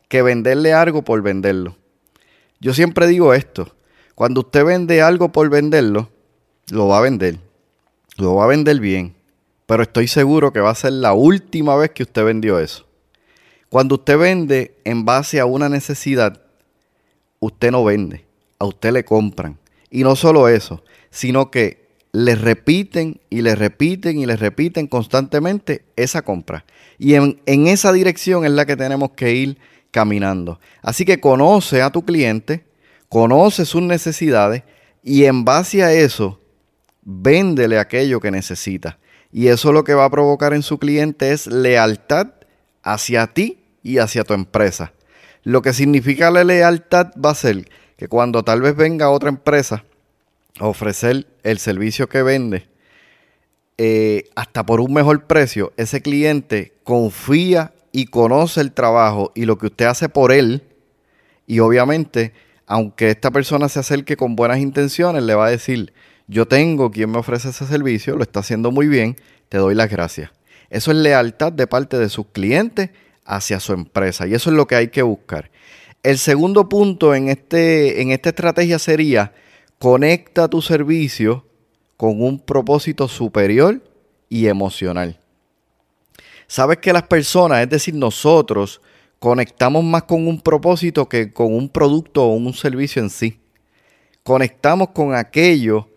que 0.09 0.23
venderle 0.23 0.73
algo 0.73 1.05
por 1.05 1.21
venderlo. 1.21 1.77
Yo 2.59 2.73
siempre 2.73 3.07
digo 3.07 3.33
esto, 3.33 3.77
cuando 4.13 4.41
usted 4.41 4.65
vende 4.65 5.01
algo 5.01 5.31
por 5.31 5.49
venderlo, 5.49 6.09
lo 6.71 6.87
va 6.87 6.99
a 6.99 7.01
vender, 7.01 7.39
lo 8.17 8.35
va 8.35 8.45
a 8.45 8.47
vender 8.47 8.79
bien, 8.79 9.15
pero 9.65 9.83
estoy 9.83 10.07
seguro 10.07 10.51
que 10.51 10.59
va 10.59 10.71
a 10.71 10.75
ser 10.75 10.93
la 10.93 11.13
última 11.13 11.75
vez 11.75 11.91
que 11.91 12.03
usted 12.03 12.23
vendió 12.23 12.59
eso. 12.59 12.85
Cuando 13.69 13.95
usted 13.95 14.17
vende 14.17 14.75
en 14.83 15.05
base 15.05 15.39
a 15.39 15.45
una 15.45 15.69
necesidad, 15.69 16.41
usted 17.39 17.71
no 17.71 17.83
vende, 17.83 18.25
a 18.57 18.65
usted 18.65 18.91
le 18.91 19.05
compran. 19.05 19.59
Y 19.91 20.03
no 20.03 20.15
solo 20.15 20.47
eso, 20.47 20.83
sino 21.11 21.51
que 21.51 21.89
le 22.11 22.35
repiten 22.35 23.19
y 23.29 23.41
le 23.41 23.55
repiten 23.55 24.17
y 24.17 24.25
le 24.25 24.35
repiten 24.35 24.87
constantemente 24.87 25.85
esa 25.95 26.23
compra. 26.23 26.65
Y 26.97 27.13
en, 27.13 27.39
esa 27.45 27.91
dirección 27.93 28.45
es 28.45 28.51
la 28.51 28.65
que 28.65 28.75
tenemos 28.75 29.11
que 29.11 29.33
ir 29.33 29.57
caminando. 29.91 30.59
Así 30.81 31.05
que 31.05 31.19
conoce 31.19 31.81
a 31.81 31.91
tu 31.91 32.03
cliente, 32.03 32.65
conoce 33.07 33.65
sus 33.65 33.81
necesidades 33.81 34.63
y 35.03 35.25
en 35.25 35.45
base 35.45 35.83
a 35.83 35.93
eso, 35.93 36.39
véndele 37.09 37.79
aquello 37.79 38.19
que 38.19 38.29
necesita. 38.31 38.99
Y 39.31 39.47
eso 39.47 39.71
lo 39.71 39.83
que 39.83 39.93
va 39.93 40.05
a 40.05 40.09
provocar 40.09 40.53
en 40.53 40.61
su 40.61 40.77
cliente 40.77 41.31
es 41.31 41.47
lealtad 41.47 42.27
hacia 42.83 43.27
ti 43.27 43.59
y 43.83 43.97
hacia 43.97 44.23
tu 44.23 44.33
empresa. 44.33 44.93
Lo 45.43 45.61
que 45.61 45.73
significa 45.73 46.29
la 46.29 46.43
lealtad 46.43 47.11
va 47.13 47.31
a 47.31 47.35
ser 47.35 47.67
que 47.97 48.07
cuando 48.07 48.43
tal 48.43 48.61
vez 48.61 48.75
venga 48.75 49.09
otra 49.09 49.29
empresa 49.29 49.83
a 50.59 50.67
ofrecer 50.67 51.27
el 51.43 51.57
servicio 51.57 52.07
que 52.07 52.21
vende, 52.21 52.67
eh, 53.77 54.25
hasta 54.35 54.65
por 54.65 54.79
un 54.79 54.93
mejor 54.93 55.25
precio, 55.25 55.73
ese 55.77 56.01
cliente 56.01 56.73
confía 56.83 57.73
y 57.91 58.07
conoce 58.07 58.61
el 58.61 58.73
trabajo 58.73 59.31
y 59.35 59.45
lo 59.45 59.57
que 59.57 59.67
usted 59.67 59.85
hace 59.85 60.09
por 60.09 60.31
él. 60.31 60.63
Y 61.47 61.59
obviamente, 61.59 62.33
aunque 62.67 63.09
esta 63.09 63.31
persona 63.31 63.69
se 63.69 63.79
acerque 63.79 64.17
con 64.17 64.35
buenas 64.35 64.59
intenciones, 64.59 65.23
le 65.23 65.33
va 65.33 65.47
a 65.47 65.51
decir, 65.51 65.93
yo 66.29 66.47
tengo 66.47 66.91
quien 66.91 67.09
me 67.09 67.17
ofrece 67.17 67.49
ese 67.49 67.65
servicio, 67.65 68.15
lo 68.15 68.21
está 68.21 68.41
haciendo 68.41 68.71
muy 68.71 68.87
bien, 68.87 69.15
te 69.49 69.57
doy 69.57 69.73
las 69.73 69.89
gracias. 69.89 70.29
Eso 70.69 70.91
es 70.91 70.97
lealtad 70.97 71.51
de 71.51 71.65
parte 71.65 71.97
de 71.97 72.07
sus 72.07 72.27
clientes 72.27 72.91
hacia 73.25 73.59
su 73.59 73.73
empresa 73.73 74.27
y 74.27 74.35
eso 74.35 74.51
es 74.51 74.55
lo 74.55 74.67
que 74.67 74.75
hay 74.75 74.89
que 74.89 75.01
buscar. 75.01 75.49
El 76.03 76.19
segundo 76.19 76.69
punto 76.69 77.15
en, 77.15 77.29
este, 77.29 78.03
en 78.03 78.11
esta 78.11 78.29
estrategia 78.29 78.77
sería 78.77 79.33
conecta 79.79 80.47
tu 80.47 80.61
servicio 80.61 81.45
con 81.97 82.21
un 82.21 82.39
propósito 82.39 83.07
superior 83.07 83.81
y 84.29 84.47
emocional. 84.47 85.19
Sabes 86.45 86.77
que 86.77 86.93
las 86.93 87.03
personas, 87.03 87.63
es 87.63 87.69
decir, 87.69 87.95
nosotros, 87.95 88.81
conectamos 89.17 89.83
más 89.83 90.03
con 90.03 90.27
un 90.27 90.39
propósito 90.39 91.09
que 91.09 91.33
con 91.33 91.55
un 91.55 91.69
producto 91.69 92.23
o 92.23 92.35
un 92.35 92.53
servicio 92.53 93.01
en 93.01 93.09
sí. 93.09 93.39
Conectamos 94.23 94.89
con 94.89 95.15
aquello 95.15 95.88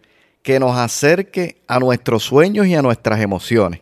que 0.42 0.58
nos 0.58 0.76
acerque 0.76 1.62
a 1.68 1.78
nuestros 1.78 2.24
sueños 2.24 2.66
y 2.66 2.74
a 2.74 2.82
nuestras 2.82 3.20
emociones. 3.20 3.80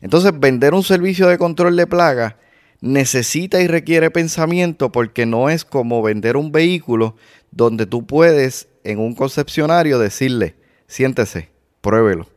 Entonces, 0.00 0.32
vender 0.38 0.74
un 0.74 0.82
servicio 0.82 1.28
de 1.28 1.38
control 1.38 1.76
de 1.76 1.86
plagas 1.86 2.34
necesita 2.80 3.62
y 3.62 3.66
requiere 3.66 4.10
pensamiento 4.10 4.92
porque 4.92 5.24
no 5.24 5.48
es 5.48 5.64
como 5.64 6.02
vender 6.02 6.36
un 6.36 6.52
vehículo 6.52 7.16
donde 7.50 7.86
tú 7.86 8.06
puedes 8.06 8.68
en 8.82 8.98
un 8.98 9.14
concepcionario 9.14 9.98
decirle, 9.98 10.56
siéntese, 10.86 11.48
pruébelo. 11.80 12.28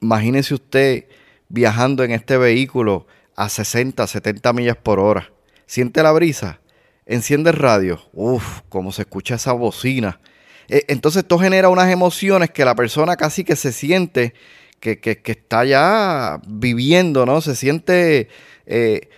Imagínese 0.00 0.54
usted 0.54 1.06
viajando 1.48 2.04
en 2.04 2.12
este 2.12 2.36
vehículo 2.36 3.06
a 3.34 3.48
60, 3.48 4.06
70 4.06 4.52
millas 4.52 4.76
por 4.76 5.00
hora. 5.00 5.32
Siente 5.66 6.02
la 6.02 6.12
brisa, 6.12 6.60
enciende 7.06 7.50
el 7.50 7.56
radio, 7.56 8.00
uff, 8.12 8.60
cómo 8.68 8.92
se 8.92 9.02
escucha 9.02 9.34
esa 9.34 9.52
bocina 9.52 10.20
entonces 10.68 11.22
esto 11.22 11.38
genera 11.38 11.68
unas 11.68 11.90
emociones 11.90 12.50
que 12.50 12.64
la 12.64 12.74
persona 12.74 13.16
casi 13.16 13.44
que 13.44 13.56
se 13.56 13.72
siente 13.72 14.34
que, 14.80 15.20
está 15.24 15.64
ya 15.64 16.40
viviendo, 16.46 17.26
¿no? 17.26 17.40
Se 17.40 17.54
siente... 17.54 18.28
Eh, 18.66 19.08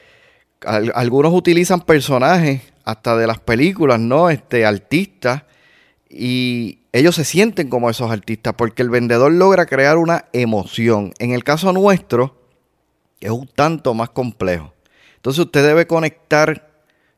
algunos 0.64 1.32
utilizan 1.32 1.80
personajes 1.82 2.62
hasta 2.84 3.16
de 3.16 3.26
las 3.26 3.38
películas, 3.38 4.00
¿no? 4.00 4.28
Este, 4.28 4.66
artistas, 4.66 5.42
y 6.10 6.80
ellos 6.92 7.14
se 7.14 7.24
sienten 7.24 7.68
como 7.68 7.90
esos 7.90 8.10
artistas 8.10 8.54
porque 8.56 8.82
el 8.82 8.90
vendedor 8.90 9.30
logra 9.30 9.66
crear 9.66 9.98
una 9.98 10.24
emoción. 10.32 11.12
En 11.18 11.32
el 11.32 11.44
caso 11.44 11.72
nuestro, 11.72 12.42
es 13.20 13.30
un 13.30 13.46
tanto 13.46 13.94
más 13.94 14.10
complejo. 14.10 14.74
Entonces 15.16 15.44
usted 15.44 15.64
debe 15.64 15.86
conectar 15.86 16.70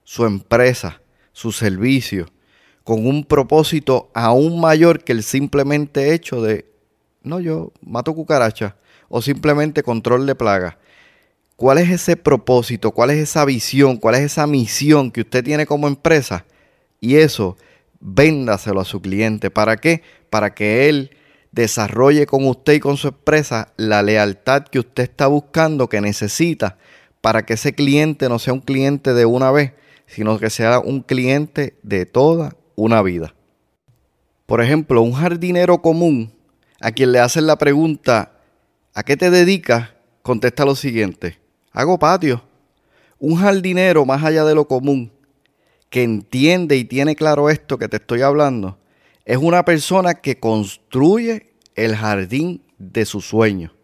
su 0.02 0.26
empresa, 0.26 1.00
su 1.32 1.52
servicio, 1.52 2.26
con 2.84 3.06
un 3.06 3.24
propósito 3.24 4.10
aún 4.14 4.60
mayor 4.60 5.04
que 5.04 5.12
el 5.12 5.22
simplemente 5.22 6.14
hecho 6.14 6.42
de, 6.42 6.66
no, 7.22 7.40
yo 7.40 7.72
mato 7.82 8.14
cucaracha 8.14 8.76
o 9.08 9.20
simplemente 9.22 9.82
control 9.82 10.26
de 10.26 10.34
plaga. 10.34 10.78
¿Cuál 11.56 11.78
es 11.78 11.90
ese 11.90 12.16
propósito? 12.16 12.92
¿Cuál 12.92 13.10
es 13.10 13.18
esa 13.18 13.44
visión? 13.44 13.98
¿Cuál 13.98 14.14
es 14.14 14.22
esa 14.22 14.46
misión 14.46 15.10
que 15.10 15.20
usted 15.20 15.44
tiene 15.44 15.66
como 15.66 15.88
empresa? 15.88 16.46
Y 17.00 17.16
eso, 17.16 17.58
véndaselo 18.00 18.80
a 18.80 18.86
su 18.86 19.02
cliente. 19.02 19.50
¿Para 19.50 19.76
qué? 19.76 20.02
Para 20.30 20.54
que 20.54 20.88
él 20.88 21.10
desarrolle 21.52 22.26
con 22.26 22.46
usted 22.46 22.74
y 22.74 22.80
con 22.80 22.96
su 22.96 23.08
empresa 23.08 23.72
la 23.76 24.02
lealtad 24.02 24.64
que 24.64 24.78
usted 24.78 25.02
está 25.02 25.26
buscando, 25.26 25.88
que 25.88 26.00
necesita, 26.00 26.78
para 27.20 27.44
que 27.44 27.54
ese 27.54 27.74
cliente 27.74 28.28
no 28.28 28.38
sea 28.38 28.54
un 28.54 28.60
cliente 28.60 29.12
de 29.12 29.26
una 29.26 29.50
vez, 29.50 29.72
sino 30.06 30.38
que 30.38 30.48
sea 30.48 30.78
un 30.78 31.02
cliente 31.02 31.76
de 31.82 32.06
toda 32.06 32.56
una 32.84 33.02
vida. 33.02 33.34
Por 34.46 34.62
ejemplo, 34.62 35.02
un 35.02 35.12
jardinero 35.12 35.82
común 35.82 36.32
a 36.80 36.92
quien 36.92 37.12
le 37.12 37.20
hacen 37.20 37.46
la 37.46 37.56
pregunta, 37.56 38.32
¿a 38.94 39.02
qué 39.02 39.16
te 39.16 39.30
dedicas? 39.30 39.90
Contesta 40.22 40.64
lo 40.64 40.74
siguiente, 40.74 41.38
hago 41.72 41.98
patio. 41.98 42.42
Un 43.18 43.36
jardinero 43.36 44.06
más 44.06 44.24
allá 44.24 44.44
de 44.44 44.54
lo 44.54 44.66
común, 44.66 45.12
que 45.90 46.02
entiende 46.02 46.76
y 46.76 46.84
tiene 46.84 47.16
claro 47.16 47.50
esto 47.50 47.78
que 47.78 47.88
te 47.88 47.98
estoy 47.98 48.22
hablando, 48.22 48.78
es 49.26 49.36
una 49.36 49.64
persona 49.64 50.14
que 50.14 50.38
construye 50.38 51.52
el 51.74 51.96
jardín 51.96 52.62
de 52.78 53.04
su 53.04 53.20
sueño 53.20 53.74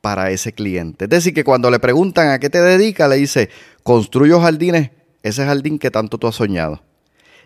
para 0.00 0.30
ese 0.30 0.52
cliente. 0.52 1.04
Es 1.04 1.10
decir, 1.10 1.34
que 1.34 1.44
cuando 1.44 1.70
le 1.70 1.78
preguntan 1.78 2.30
a 2.30 2.38
qué 2.38 2.48
te 2.48 2.62
dedicas, 2.62 3.10
le 3.10 3.16
dice, 3.16 3.50
construyo 3.82 4.40
jardines, 4.40 4.90
ese 5.22 5.44
jardín 5.44 5.78
que 5.78 5.90
tanto 5.90 6.16
tú 6.16 6.26
has 6.26 6.34
soñado. 6.34 6.82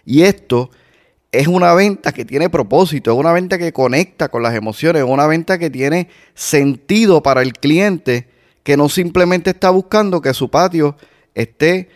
Y 0.04 0.22
esto 0.22 0.70
es 1.32 1.48
una 1.48 1.74
venta 1.74 2.12
que 2.12 2.24
tiene 2.24 2.48
propósito, 2.48 3.12
es 3.12 3.18
una 3.18 3.32
venta 3.32 3.58
que 3.58 3.72
conecta 3.72 4.28
con 4.28 4.42
las 4.42 4.54
emociones, 4.54 5.02
es 5.02 5.08
una 5.08 5.26
venta 5.26 5.58
que 5.58 5.68
tiene 5.68 6.08
sentido 6.34 7.22
para 7.22 7.42
el 7.42 7.54
cliente, 7.54 8.28
que 8.62 8.76
no 8.76 8.88
simplemente 8.88 9.50
está 9.50 9.70
buscando 9.70 10.22
que 10.22 10.32
su 10.32 10.48
patio 10.48 10.96
esté 11.34 11.88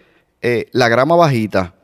eh, 0.42 0.66
la 0.72 0.88
grama 0.88 1.14
bajita. 1.14 1.74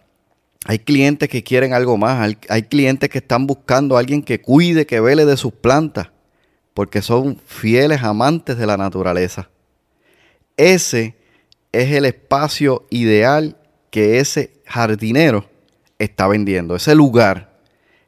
Hay 0.67 0.81
clientes 0.81 1.29
que 1.29 1.45
quieren 1.45 1.75
algo 1.75 1.97
más, 1.97 2.21
hay, 2.21 2.39
hay 2.49 2.65
clientes 2.65 3.09
que 3.09 3.19
están 3.19 3.47
buscando 3.47 3.97
a 3.97 4.01
alguien 4.01 4.23
que 4.23 4.41
cuide, 4.41 4.85
que 4.87 4.99
vele 4.99 5.25
de 5.25 5.37
sus 5.37 5.53
plantas, 5.53 6.09
porque 6.73 7.03
son 7.03 7.41
fieles 7.47 8.03
amantes 8.03 8.59
de 8.59 8.67
la 8.67 8.77
naturaleza. 8.77 9.49
Ese 10.57 11.15
es 11.71 11.93
el 11.93 12.05
espacio 12.05 12.87
ideal 12.91 13.59
que 13.91 14.19
ese 14.19 14.55
jardinero 14.65 15.54
está 15.99 16.27
vendiendo, 16.29 16.77
ese 16.77 16.95
lugar, 16.95 17.59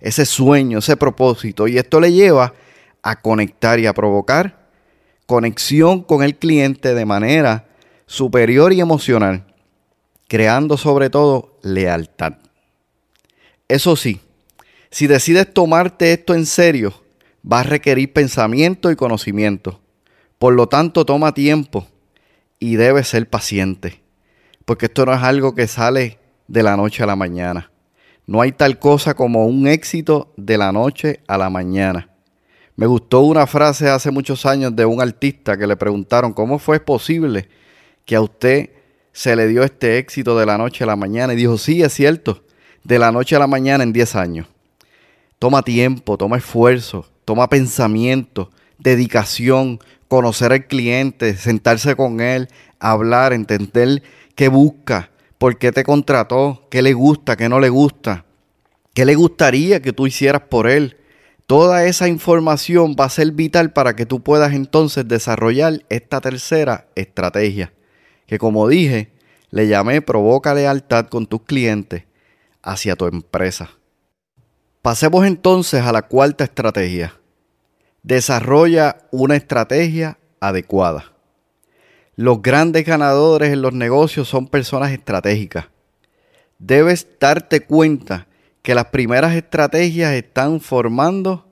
ese 0.00 0.26
sueño, 0.26 0.78
ese 0.78 0.96
propósito. 0.96 1.68
Y 1.68 1.78
esto 1.78 2.00
le 2.00 2.12
lleva 2.12 2.54
a 3.02 3.20
conectar 3.20 3.78
y 3.78 3.86
a 3.86 3.94
provocar 3.94 4.66
conexión 5.26 6.02
con 6.02 6.22
el 6.22 6.36
cliente 6.36 6.94
de 6.94 7.04
manera 7.04 7.68
superior 8.06 8.72
y 8.72 8.80
emocional, 8.80 9.46
creando 10.28 10.76
sobre 10.76 11.10
todo 11.10 11.58
lealtad. 11.62 12.34
Eso 13.68 13.96
sí, 13.96 14.20
si 14.90 15.08
decides 15.08 15.52
tomarte 15.52 16.12
esto 16.12 16.34
en 16.34 16.46
serio, 16.46 16.94
va 17.50 17.60
a 17.60 17.64
requerir 17.64 18.12
pensamiento 18.12 18.90
y 18.90 18.96
conocimiento. 18.96 19.80
Por 20.38 20.54
lo 20.54 20.68
tanto, 20.68 21.04
toma 21.04 21.34
tiempo 21.34 21.86
y 22.58 22.76
debes 22.76 23.08
ser 23.08 23.28
paciente, 23.28 24.02
porque 24.64 24.86
esto 24.86 25.04
no 25.06 25.14
es 25.14 25.22
algo 25.22 25.54
que 25.54 25.66
sale 25.66 26.18
de 26.46 26.62
la 26.62 26.76
noche 26.76 27.02
a 27.02 27.06
la 27.06 27.16
mañana. 27.16 27.70
No 28.26 28.40
hay 28.40 28.52
tal 28.52 28.78
cosa 28.78 29.14
como 29.14 29.46
un 29.46 29.68
éxito 29.68 30.32
de 30.36 30.58
la 30.58 30.72
noche 30.72 31.20
a 31.28 31.38
la 31.38 31.48
mañana. 31.48 32.10
Me 32.74 32.86
gustó 32.86 33.20
una 33.20 33.46
frase 33.46 33.88
hace 33.88 34.10
muchos 34.10 34.44
años 34.44 34.74
de 34.74 34.84
un 34.84 35.00
artista 35.00 35.56
que 35.56 35.66
le 35.66 35.76
preguntaron 35.76 36.32
cómo 36.32 36.58
fue 36.58 36.80
posible 36.80 37.48
que 38.04 38.16
a 38.16 38.20
usted 38.20 38.70
se 39.12 39.34
le 39.34 39.46
dio 39.48 39.62
este 39.62 39.98
éxito 39.98 40.38
de 40.38 40.44
la 40.44 40.58
noche 40.58 40.84
a 40.84 40.86
la 40.86 40.96
mañana 40.96 41.32
y 41.32 41.36
dijo, 41.36 41.56
sí, 41.56 41.82
es 41.82 41.94
cierto, 41.94 42.44
de 42.84 42.98
la 42.98 43.12
noche 43.12 43.34
a 43.36 43.38
la 43.38 43.46
mañana 43.46 43.82
en 43.82 43.92
10 43.92 44.16
años. 44.16 44.46
Toma 45.38 45.62
tiempo, 45.62 46.18
toma 46.18 46.36
esfuerzo, 46.36 47.06
toma 47.24 47.48
pensamiento, 47.48 48.50
dedicación, 48.78 49.80
conocer 50.08 50.52
al 50.52 50.66
cliente, 50.66 51.36
sentarse 51.36 51.96
con 51.96 52.20
él, 52.20 52.48
hablar, 52.78 53.32
entender 53.32 54.02
qué 54.34 54.48
busca, 54.48 55.10
por 55.38 55.58
qué 55.58 55.72
te 55.72 55.84
contrató, 55.84 56.66
qué 56.70 56.82
le 56.82 56.92
gusta, 56.92 57.36
qué 57.36 57.48
no 57.48 57.60
le 57.60 57.68
gusta, 57.68 58.24
qué 58.94 59.04
le 59.04 59.14
gustaría 59.14 59.80
que 59.82 59.92
tú 59.92 60.06
hicieras 60.06 60.42
por 60.42 60.68
él. 60.68 60.96
Toda 61.46 61.84
esa 61.84 62.08
información 62.08 62.96
va 62.98 63.04
a 63.04 63.10
ser 63.10 63.30
vital 63.32 63.72
para 63.72 63.94
que 63.94 64.06
tú 64.06 64.22
puedas 64.22 64.52
entonces 64.52 65.06
desarrollar 65.06 65.84
esta 65.88 66.20
tercera 66.20 66.88
estrategia, 66.96 67.72
que 68.26 68.38
como 68.38 68.68
dije, 68.68 69.12
le 69.50 69.68
llamé 69.68 70.02
provoca 70.02 70.54
lealtad 70.54 71.06
con 71.06 71.26
tus 71.26 71.42
clientes 71.42 72.04
hacia 72.62 72.96
tu 72.96 73.06
empresa. 73.06 73.70
Pasemos 74.82 75.26
entonces 75.26 75.82
a 75.82 75.92
la 75.92 76.02
cuarta 76.02 76.44
estrategia. 76.44 77.14
Desarrolla 78.02 78.98
una 79.10 79.36
estrategia 79.36 80.18
adecuada. 80.40 81.15
Los 82.18 82.40
grandes 82.40 82.86
ganadores 82.86 83.52
en 83.52 83.60
los 83.60 83.74
negocios 83.74 84.26
son 84.26 84.48
personas 84.48 84.90
estratégicas. 84.90 85.66
Debes 86.58 87.06
darte 87.20 87.60
cuenta 87.60 88.26
que 88.62 88.74
las 88.74 88.86
primeras 88.86 89.34
estrategias 89.34 90.14
están 90.14 90.60
formando 90.60 91.46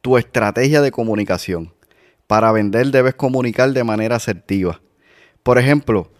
tu 0.00 0.16
estrategia 0.16 0.80
de 0.80 0.90
comunicación. 0.90 1.74
Para 2.26 2.50
vender 2.50 2.86
debes 2.86 3.14
comunicar 3.14 3.70
de 3.72 3.84
manera 3.84 4.16
asertiva. 4.16 4.80
Por 5.42 5.58
ejemplo, 5.58 6.10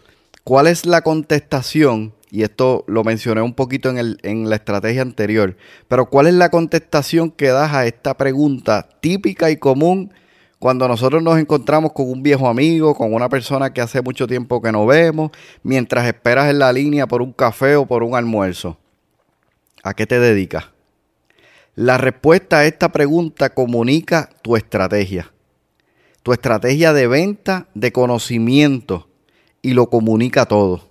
¿cuál 0.43 0.67
es 0.67 0.85
la 0.85 1.01
contestación? 1.01 2.13
Y 2.29 2.43
esto 2.43 2.83
lo 2.87 3.03
mencioné 3.03 3.41
un 3.41 3.55
poquito 3.55 3.89
en, 3.89 4.17
en 4.21 4.47
la 4.47 4.57
estrategia 4.57 5.01
anterior, 5.01 5.57
pero 5.87 6.07
¿cuál 6.07 6.27
es 6.27 6.35
la 6.35 6.49
contestación 6.49 7.31
que 7.31 7.47
das 7.47 7.73
a 7.73 7.87
esta 7.87 8.15
pregunta 8.15 8.89
típica 9.01 9.49
y 9.49 9.57
común 9.57 10.13
cuando 10.63 10.87
nosotros 10.87 11.21
nos 11.21 11.37
encontramos 11.39 11.91
con 11.91 12.09
un 12.09 12.23
viejo 12.23 12.47
amigo, 12.47 12.95
con 12.95 13.13
una 13.13 13.27
persona 13.27 13.73
que 13.73 13.81
hace 13.81 14.01
mucho 14.01 14.27
tiempo 14.27 14.61
que 14.61 14.71
no 14.71 14.85
vemos, 14.85 15.31
mientras 15.61 16.07
esperas 16.07 16.49
en 16.49 16.59
la 16.59 16.71
línea 16.71 17.05
por 17.05 17.21
un 17.21 17.33
café 17.33 17.75
o 17.75 17.85
por 17.85 18.01
un 18.01 18.15
almuerzo? 18.15 18.77
¿A 19.83 19.93
qué 19.93 20.07
te 20.07 20.21
dedicas? 20.21 20.69
La 21.75 21.97
respuesta 21.97 22.59
a 22.59 22.65
esta 22.65 22.93
pregunta 22.93 23.53
comunica 23.53 24.29
tu 24.41 24.55
estrategia. 24.55 25.33
Tu 26.21 26.31
estrategia 26.31 26.93
de 26.93 27.07
venta, 27.07 27.67
de 27.73 27.91
conocimiento 27.91 29.09
y 29.61 29.73
lo 29.73 29.89
comunica 29.89 30.45
todo. 30.45 30.87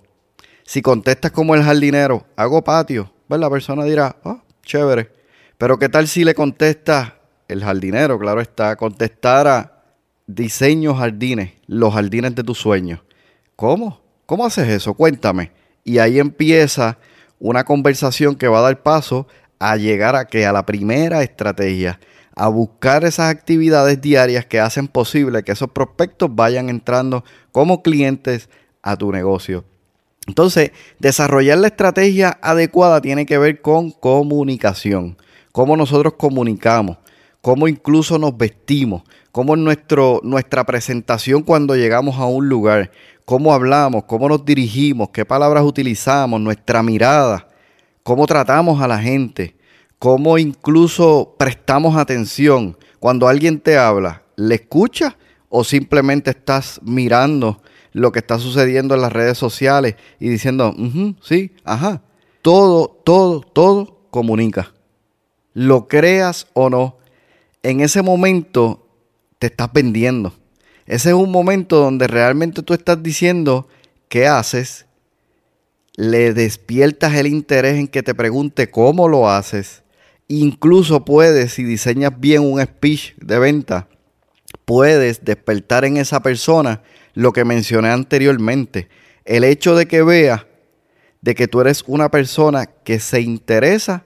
Si 0.67 0.83
contestas 0.83 1.31
como 1.31 1.55
el 1.55 1.63
jardinero, 1.63 2.27
hago 2.35 2.63
patio, 2.63 3.11
pues 3.27 3.41
la 3.41 3.49
persona 3.49 3.85
dirá, 3.85 4.17
ah, 4.23 4.43
chévere. 4.61 5.09
Pero 5.57 5.79
¿qué 5.79 5.89
tal 5.89 6.07
si 6.07 6.23
le 6.23 6.35
contestas, 6.35 7.13
el 7.53 7.63
jardinero, 7.63 8.19
claro 8.19 8.41
está, 8.41 8.75
contestara 8.75 9.83
diseño 10.27 10.95
jardines, 10.95 11.53
los 11.67 11.93
jardines 11.93 12.35
de 12.35 12.43
tus 12.43 12.57
sueños? 12.57 12.99
¿Cómo? 13.55 14.01
¿Cómo 14.25 14.45
haces 14.45 14.67
eso? 14.67 14.93
Cuéntame. 14.93 15.51
Y 15.83 15.99
ahí 15.99 16.19
empieza 16.19 16.97
una 17.39 17.63
conversación 17.63 18.35
que 18.35 18.47
va 18.47 18.59
a 18.59 18.63
dar 18.63 18.81
paso 18.81 19.27
a 19.59 19.77
llegar 19.77 20.15
a 20.15 20.25
que 20.25 20.45
a 20.45 20.51
la 20.51 20.65
primera 20.65 21.23
estrategia, 21.23 21.99
a 22.35 22.47
buscar 22.47 23.03
esas 23.03 23.29
actividades 23.29 24.01
diarias 24.01 24.45
que 24.45 24.59
hacen 24.59 24.87
posible 24.87 25.43
que 25.43 25.51
esos 25.51 25.69
prospectos 25.69 26.33
vayan 26.33 26.69
entrando 26.69 27.23
como 27.51 27.83
clientes 27.83 28.49
a 28.81 28.97
tu 28.97 29.11
negocio. 29.11 29.63
Entonces, 30.25 30.71
desarrollar 30.99 31.57
la 31.59 31.67
estrategia 31.67 32.39
adecuada 32.41 33.01
tiene 33.01 33.25
que 33.25 33.37
ver 33.37 33.61
con 33.61 33.91
comunicación, 33.91 35.17
cómo 35.51 35.77
nosotros 35.77 36.13
comunicamos, 36.17 36.97
cómo 37.43 37.67
incluso 37.67 38.17
nos 38.17 38.37
vestimos, 38.37 39.03
cómo 39.33 39.57
nuestro, 39.57 40.21
nuestra 40.23 40.63
presentación 40.63 41.43
cuando 41.43 41.75
llegamos 41.75 42.17
a 42.17 42.25
un 42.25 42.47
lugar, 42.47 42.89
cómo 43.25 43.53
hablamos, 43.53 44.05
cómo 44.05 44.29
nos 44.29 44.45
dirigimos, 44.45 45.09
qué 45.09 45.25
palabras 45.25 45.65
utilizamos, 45.65 46.39
nuestra 46.39 46.81
mirada, 46.81 47.49
cómo 48.01 48.25
tratamos 48.27 48.81
a 48.81 48.87
la 48.87 48.97
gente, 48.97 49.57
cómo 49.99 50.37
incluso 50.37 51.35
prestamos 51.37 51.97
atención. 51.97 52.77
Cuando 53.01 53.27
alguien 53.27 53.59
te 53.59 53.77
habla, 53.77 54.23
¿le 54.37 54.55
escuchas 54.55 55.13
o 55.49 55.65
simplemente 55.65 56.29
estás 56.29 56.79
mirando 56.81 57.61
lo 57.91 58.13
que 58.13 58.19
está 58.19 58.39
sucediendo 58.39 58.95
en 58.95 59.01
las 59.01 59.11
redes 59.11 59.37
sociales 59.37 59.95
y 60.17 60.29
diciendo, 60.29 60.73
sí, 61.21 61.51
ajá? 61.65 62.03
Todo, 62.41 63.01
todo, 63.03 63.41
todo 63.41 63.99
comunica. 64.11 64.71
Lo 65.53 65.89
creas 65.89 66.47
o 66.53 66.69
no, 66.69 67.02
en 67.63 67.79
ese 67.79 68.01
momento 68.01 68.87
te 69.39 69.47
estás 69.47 69.71
vendiendo 69.73 70.33
ese 70.85 71.09
es 71.09 71.15
un 71.15 71.31
momento 71.31 71.77
donde 71.77 72.07
realmente 72.07 72.61
tú 72.61 72.73
estás 72.73 73.01
diciendo 73.01 73.67
qué 74.09 74.27
haces, 74.27 74.85
le 75.95 76.33
despiertas 76.33 77.15
el 77.15 77.27
interés 77.27 77.75
en 77.75 77.87
que 77.87 78.03
te 78.03 78.13
pregunte 78.13 78.69
cómo 78.69 79.07
lo 79.07 79.29
haces. 79.29 79.83
Incluso 80.27 81.05
puedes, 81.05 81.53
si 81.53 81.63
diseñas 81.63 82.19
bien 82.19 82.41
un 82.41 82.61
speech 82.61 83.15
de 83.17 83.39
venta, 83.39 83.87
puedes 84.65 85.23
despertar 85.23 85.85
en 85.85 85.97
esa 85.97 86.21
persona 86.21 86.81
lo 87.13 87.31
que 87.31 87.45
mencioné 87.45 87.89
anteriormente. 87.89 88.89
El 89.23 89.43
hecho 89.43 89.75
de 89.75 89.85
que 89.85 90.03
vea 90.03 90.47
de 91.21 91.35
que 91.35 91.47
tú 91.47 91.61
eres 91.61 91.83
una 91.87 92.11
persona 92.11 92.65
que 92.65 92.99
se 92.99 93.21
interesa 93.21 94.03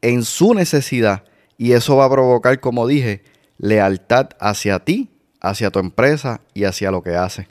en 0.00 0.24
su 0.24 0.54
necesidad 0.54 1.24
y 1.58 1.72
eso 1.72 1.96
va 1.96 2.06
a 2.06 2.10
provocar, 2.10 2.58
como 2.60 2.86
dije, 2.86 3.22
lealtad 3.58 4.30
hacia 4.40 4.78
ti 4.78 5.10
hacia 5.40 5.70
tu 5.70 5.78
empresa 5.78 6.40
y 6.54 6.64
hacia 6.64 6.90
lo 6.90 7.02
que 7.02 7.14
hace. 7.16 7.48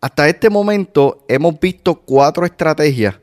Hasta 0.00 0.28
este 0.28 0.50
momento 0.50 1.24
hemos 1.28 1.58
visto 1.60 1.94
cuatro 1.94 2.44
estrategias 2.44 3.16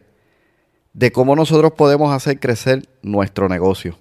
de 0.94 1.12
cómo 1.12 1.36
nosotros 1.36 1.74
podemos 1.74 2.14
hacer 2.14 2.40
crecer 2.40 2.88
nuestro 3.02 3.50
negocio. 3.50 3.98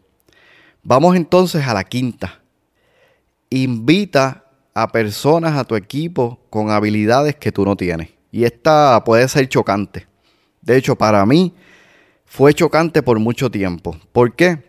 Vamos 0.83 1.17
entonces 1.17 1.67
a 1.67 1.75
la 1.75 1.85
quinta. 1.85 2.41
Invita 3.51 4.45
a 4.75 4.89
personas 4.89 5.57
a 5.57 5.65
tu 5.65 5.75
equipo 5.75 6.39
con 6.51 6.71
habilidades 6.71 7.37
que 7.37 7.53
tú 7.53 7.65
no 7.65 7.77
tienes. 7.77 8.11
Y 8.31 8.45
esta 8.45 9.03
puede 9.05 9.27
ser 9.29 9.49
chocante. 9.49 10.07
De 10.61 10.77
hecho, 10.77 10.97
para 10.97 11.25
mí 11.27 11.55
fue 12.25 12.55
chocante 12.55 13.03
por 13.03 13.19
mucho 13.19 13.51
tiempo. 13.51 13.97
¿Por 14.13 14.35
qué? 14.35 14.68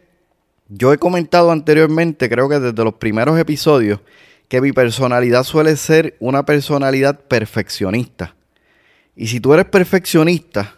Yo 0.69 0.93
he 0.93 0.99
comentado 0.99 1.51
anteriormente, 1.51 2.29
creo 2.29 2.47
que 2.47 2.59
desde 2.59 2.83
los 2.83 2.93
primeros 2.93 3.39
episodios, 3.39 4.01
que 4.47 4.61
mi 4.61 4.71
personalidad 4.71 5.43
suele 5.43 5.75
ser 5.75 6.15
una 6.19 6.45
personalidad 6.45 7.21
perfeccionista. 7.21 8.35
Y 9.15 9.27
si 9.27 9.39
tú 9.39 9.53
eres 9.53 9.65
perfeccionista, 9.65 10.75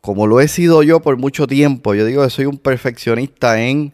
como 0.00 0.26
lo 0.26 0.40
he 0.40 0.48
sido 0.48 0.82
yo 0.82 1.00
por 1.00 1.16
mucho 1.16 1.46
tiempo, 1.46 1.94
yo 1.94 2.04
digo 2.04 2.24
que 2.24 2.30
soy 2.30 2.46
un 2.46 2.58
perfeccionista 2.58 3.60
en, 3.60 3.92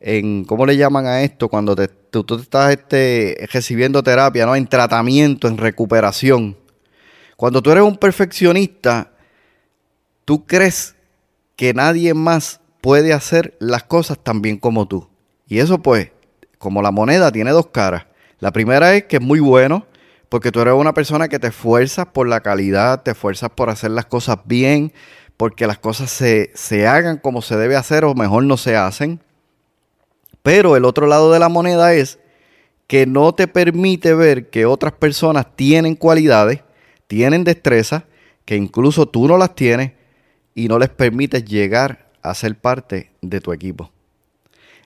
en 0.00 0.44
¿cómo 0.44 0.66
le 0.66 0.76
llaman 0.76 1.06
a 1.06 1.22
esto? 1.22 1.48
Cuando 1.48 1.76
te, 1.76 1.86
tú, 1.86 2.24
estás 2.34 2.72
este, 2.72 3.48
recibiendo 3.52 4.02
terapia, 4.02 4.44
¿no? 4.44 4.56
En 4.56 4.66
tratamiento, 4.66 5.46
en 5.46 5.56
recuperación. 5.56 6.56
Cuando 7.36 7.62
tú 7.62 7.70
eres 7.70 7.84
un 7.84 7.96
perfeccionista, 7.96 9.12
tú 10.24 10.46
crees 10.46 10.96
que 11.54 11.74
nadie 11.74 12.12
más 12.12 12.61
puede 12.82 13.14
hacer 13.14 13.56
las 13.60 13.84
cosas 13.84 14.18
tan 14.18 14.42
bien 14.42 14.58
como 14.58 14.86
tú. 14.86 15.08
Y 15.46 15.60
eso 15.60 15.78
pues, 15.78 16.10
como 16.58 16.82
la 16.82 16.90
moneda 16.90 17.32
tiene 17.32 17.52
dos 17.52 17.68
caras. 17.68 18.06
La 18.40 18.50
primera 18.50 18.94
es 18.94 19.04
que 19.04 19.16
es 19.16 19.22
muy 19.22 19.40
bueno 19.40 19.86
porque 20.28 20.50
tú 20.50 20.60
eres 20.60 20.74
una 20.74 20.92
persona 20.92 21.28
que 21.28 21.38
te 21.38 21.46
esfuerzas 21.46 22.06
por 22.06 22.26
la 22.26 22.40
calidad, 22.40 23.02
te 23.02 23.12
esfuerzas 23.12 23.50
por 23.50 23.70
hacer 23.70 23.92
las 23.92 24.06
cosas 24.06 24.38
bien, 24.46 24.92
porque 25.36 25.66
las 25.66 25.78
cosas 25.78 26.10
se, 26.10 26.50
se 26.54 26.86
hagan 26.86 27.18
como 27.18 27.40
se 27.40 27.56
debe 27.56 27.76
hacer 27.76 28.04
o 28.04 28.14
mejor 28.14 28.44
no 28.44 28.56
se 28.56 28.76
hacen. 28.76 29.20
Pero 30.42 30.76
el 30.76 30.84
otro 30.84 31.06
lado 31.06 31.32
de 31.32 31.38
la 31.38 31.48
moneda 31.48 31.94
es 31.94 32.18
que 32.88 33.06
no 33.06 33.32
te 33.34 33.46
permite 33.46 34.14
ver 34.14 34.50
que 34.50 34.66
otras 34.66 34.92
personas 34.92 35.54
tienen 35.54 35.94
cualidades, 35.94 36.60
tienen 37.06 37.44
destreza, 37.44 38.06
que 38.44 38.56
incluso 38.56 39.06
tú 39.06 39.28
no 39.28 39.38
las 39.38 39.54
tienes 39.54 39.92
y 40.54 40.66
no 40.66 40.78
les 40.78 40.88
permites 40.88 41.44
llegar 41.44 42.11
a 42.22 42.34
ser 42.34 42.56
parte 42.56 43.10
de 43.20 43.40
tu 43.40 43.52
equipo. 43.52 43.90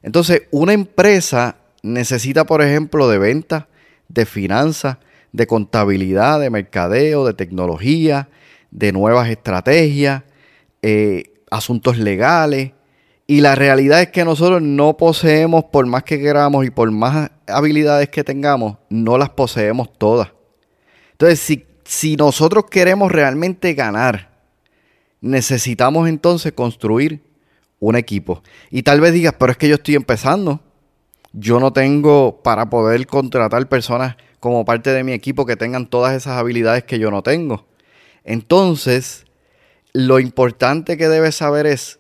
Entonces, 0.03 0.43
una 0.51 0.73
empresa 0.73 1.57
necesita, 1.83 2.45
por 2.45 2.63
ejemplo, 2.63 3.09
de 3.09 3.19
venta, 3.19 3.69
de 4.09 4.27
finanzas, 4.27 4.99
de 5.33 5.47
contabilidad, 5.47 6.41
de 6.41 6.51
mercadeo, 6.51 7.27
de 7.27 7.35
tecnología, 7.35 8.29
de 8.71 8.93
nuevas 8.93 9.29
estrategias, 9.29 10.23
eh, 10.83 11.35
asuntos 11.51 11.99
legales 11.99 12.73
Y 13.29 13.41
la 13.41 13.57
realidad 13.57 14.03
es 14.03 14.09
que 14.11 14.25
nosotros 14.25 14.63
no 14.63 14.97
poseemos, 14.97 15.65
por 15.65 15.85
más 15.87 16.05
que 16.05 16.21
queramos 16.21 16.65
y 16.65 16.71
por 16.71 16.91
más 16.93 17.31
habilidades 17.49 18.09
que 18.09 18.23
tengamos, 18.23 18.77
no 18.89 19.19
las 19.19 19.31
poseemos 19.31 19.93
todas. 19.99 20.31
Entonces, 21.11 21.65
si 21.85 22.17
nosotros 22.17 22.67
queremos 22.71 23.11
realmente 23.11 23.75
ganar, 23.75 24.31
necesitamos 25.21 26.09
entonces 26.09 26.53
construir 26.53 27.26
un 27.79 27.97
equipo. 27.97 28.43
Y 28.71 28.83
tal 28.83 29.01
vez 29.01 29.13
digas, 29.13 29.35
pero 29.39 29.53
es 29.53 29.59
que 29.59 29.69
yo 29.69 29.77
estoy 29.77 29.95
empezando. 29.95 30.61
Yo 31.33 31.61
no 31.61 31.73
tengo 31.73 32.41
para 32.43 32.71
poder 32.71 33.07
contratar 33.07 33.69
personas 33.69 34.17
como 34.41 34.65
parte 34.65 34.91
de 34.91 35.05
mi 35.05 35.13
equipo 35.13 35.45
que 35.45 35.57
tengan 35.57 35.87
todas 35.87 36.15
esas 36.15 36.39
habilidades 36.39 36.85
que 36.85 36.99
yo 36.99 37.11
no 37.11 37.23
tengo. 37.23 37.67
Entonces, 38.25 39.27
lo 39.93 40.19
importante 40.19 40.97
que 40.97 41.09
debes 41.09 41.37
saber 41.37 41.67
es, 41.67 41.99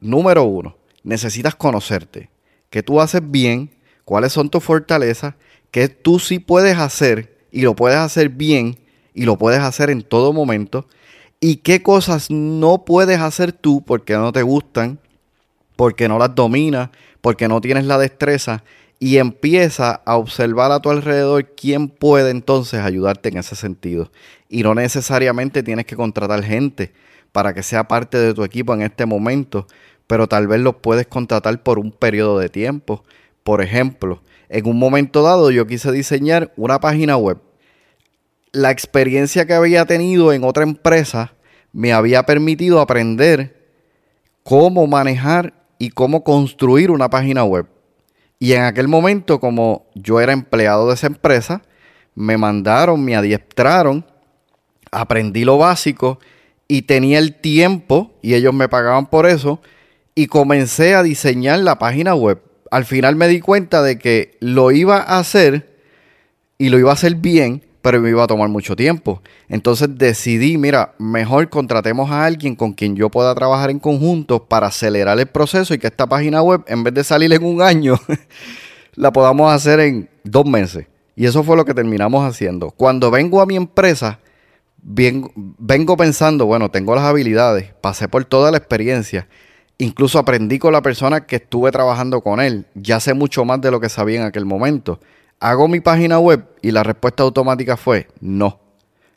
número 0.00 0.44
uno, 0.44 0.76
necesitas 1.02 1.54
conocerte, 1.54 2.30
qué 2.70 2.82
tú 2.82 3.00
haces 3.00 3.22
bien, 3.24 3.70
cuáles 4.04 4.32
son 4.32 4.50
tus 4.50 4.64
fortalezas, 4.64 5.34
qué 5.70 5.88
tú 5.88 6.18
sí 6.18 6.38
puedes 6.38 6.78
hacer 6.78 7.46
y 7.50 7.62
lo 7.62 7.74
puedes 7.74 7.98
hacer 7.98 8.28
bien 8.28 8.78
y 9.14 9.24
lo 9.24 9.36
puedes 9.36 9.60
hacer 9.60 9.90
en 9.90 10.02
todo 10.02 10.32
momento 10.32 10.86
y 11.40 11.56
qué 11.56 11.82
cosas 11.82 12.30
no 12.30 12.84
puedes 12.84 13.20
hacer 13.20 13.52
tú 13.52 13.82
porque 13.84 14.14
no 14.14 14.32
te 14.32 14.42
gustan, 14.42 15.00
porque 15.78 16.08
no 16.08 16.18
las 16.18 16.34
dominas, 16.34 16.90
porque 17.20 17.46
no 17.46 17.60
tienes 17.60 17.84
la 17.84 17.98
destreza 17.98 18.64
y 18.98 19.18
empieza 19.18 20.02
a 20.04 20.16
observar 20.16 20.72
a 20.72 20.80
tu 20.80 20.90
alrededor 20.90 21.54
quién 21.54 21.86
puede 21.86 22.32
entonces 22.32 22.80
ayudarte 22.80 23.28
en 23.28 23.36
ese 23.36 23.54
sentido. 23.54 24.10
Y 24.48 24.64
no 24.64 24.74
necesariamente 24.74 25.62
tienes 25.62 25.86
que 25.86 25.94
contratar 25.94 26.42
gente 26.42 26.92
para 27.30 27.54
que 27.54 27.62
sea 27.62 27.86
parte 27.86 28.18
de 28.18 28.34
tu 28.34 28.42
equipo 28.42 28.74
en 28.74 28.82
este 28.82 29.06
momento, 29.06 29.68
pero 30.08 30.26
tal 30.26 30.48
vez 30.48 30.58
los 30.58 30.74
puedes 30.74 31.06
contratar 31.06 31.62
por 31.62 31.78
un 31.78 31.92
periodo 31.92 32.40
de 32.40 32.48
tiempo. 32.48 33.04
Por 33.44 33.62
ejemplo, 33.62 34.20
en 34.48 34.66
un 34.66 34.80
momento 34.80 35.22
dado 35.22 35.52
yo 35.52 35.64
quise 35.68 35.92
diseñar 35.92 36.52
una 36.56 36.80
página 36.80 37.16
web. 37.16 37.38
La 38.50 38.72
experiencia 38.72 39.46
que 39.46 39.54
había 39.54 39.86
tenido 39.86 40.32
en 40.32 40.42
otra 40.42 40.64
empresa 40.64 41.34
me 41.72 41.92
había 41.92 42.24
permitido 42.24 42.80
aprender 42.80 43.70
cómo 44.42 44.88
manejar 44.88 45.57
y 45.78 45.90
cómo 45.90 46.24
construir 46.24 46.90
una 46.90 47.08
página 47.08 47.44
web. 47.44 47.66
Y 48.38 48.52
en 48.52 48.62
aquel 48.62 48.88
momento, 48.88 49.40
como 49.40 49.86
yo 49.94 50.20
era 50.20 50.32
empleado 50.32 50.88
de 50.88 50.94
esa 50.94 51.08
empresa, 51.08 51.62
me 52.14 52.36
mandaron, 52.36 53.04
me 53.04 53.16
adiestraron, 53.16 54.04
aprendí 54.90 55.44
lo 55.44 55.58
básico 55.58 56.18
y 56.66 56.82
tenía 56.82 57.18
el 57.18 57.34
tiempo 57.34 58.12
y 58.22 58.34
ellos 58.34 58.54
me 58.54 58.68
pagaban 58.68 59.06
por 59.06 59.26
eso 59.26 59.60
y 60.14 60.26
comencé 60.26 60.94
a 60.94 61.02
diseñar 61.02 61.60
la 61.60 61.78
página 61.78 62.14
web. 62.14 62.42
Al 62.70 62.84
final 62.84 63.16
me 63.16 63.28
di 63.28 63.40
cuenta 63.40 63.82
de 63.82 63.98
que 63.98 64.36
lo 64.40 64.72
iba 64.72 64.98
a 64.98 65.18
hacer 65.18 65.78
y 66.58 66.68
lo 66.68 66.78
iba 66.78 66.90
a 66.90 66.94
hacer 66.94 67.14
bien, 67.14 67.64
pero 67.88 68.02
me 68.02 68.10
iba 68.10 68.22
a 68.22 68.26
tomar 68.26 68.50
mucho 68.50 68.76
tiempo. 68.76 69.22
Entonces 69.48 69.88
decidí, 69.96 70.58
mira, 70.58 70.92
mejor 70.98 71.48
contratemos 71.48 72.10
a 72.10 72.26
alguien 72.26 72.54
con 72.54 72.74
quien 72.74 72.94
yo 72.94 73.08
pueda 73.08 73.34
trabajar 73.34 73.70
en 73.70 73.78
conjunto 73.78 74.44
para 74.44 74.66
acelerar 74.66 75.18
el 75.18 75.26
proceso 75.26 75.72
y 75.72 75.78
que 75.78 75.86
esta 75.86 76.06
página 76.06 76.42
web, 76.42 76.62
en 76.66 76.84
vez 76.84 76.92
de 76.92 77.02
salir 77.02 77.32
en 77.32 77.42
un 77.42 77.62
año, 77.62 77.98
la 78.94 79.10
podamos 79.10 79.50
hacer 79.50 79.80
en 79.80 80.06
dos 80.22 80.44
meses. 80.44 80.84
Y 81.16 81.24
eso 81.24 81.42
fue 81.42 81.56
lo 81.56 81.64
que 81.64 81.72
terminamos 81.72 82.22
haciendo. 82.28 82.72
Cuando 82.72 83.10
vengo 83.10 83.40
a 83.40 83.46
mi 83.46 83.56
empresa, 83.56 84.18
vengo 84.82 85.96
pensando, 85.96 86.44
bueno, 86.44 86.70
tengo 86.70 86.94
las 86.94 87.04
habilidades, 87.04 87.72
pasé 87.80 88.06
por 88.06 88.22
toda 88.26 88.50
la 88.50 88.58
experiencia 88.58 89.26
Incluso 89.80 90.18
aprendí 90.18 90.58
con 90.58 90.72
la 90.72 90.82
persona 90.82 91.24
que 91.24 91.36
estuve 91.36 91.70
trabajando 91.70 92.20
con 92.20 92.40
él. 92.40 92.66
Ya 92.74 92.98
sé 92.98 93.14
mucho 93.14 93.44
más 93.44 93.60
de 93.60 93.70
lo 93.70 93.78
que 93.78 93.88
sabía 93.88 94.20
en 94.20 94.26
aquel 94.26 94.44
momento. 94.44 94.98
Hago 95.40 95.68
mi 95.68 95.78
página 95.78 96.18
web 96.18 96.44
y 96.62 96.72
la 96.72 96.82
respuesta 96.82 97.22
automática 97.22 97.76
fue 97.76 98.08
no. 98.20 98.60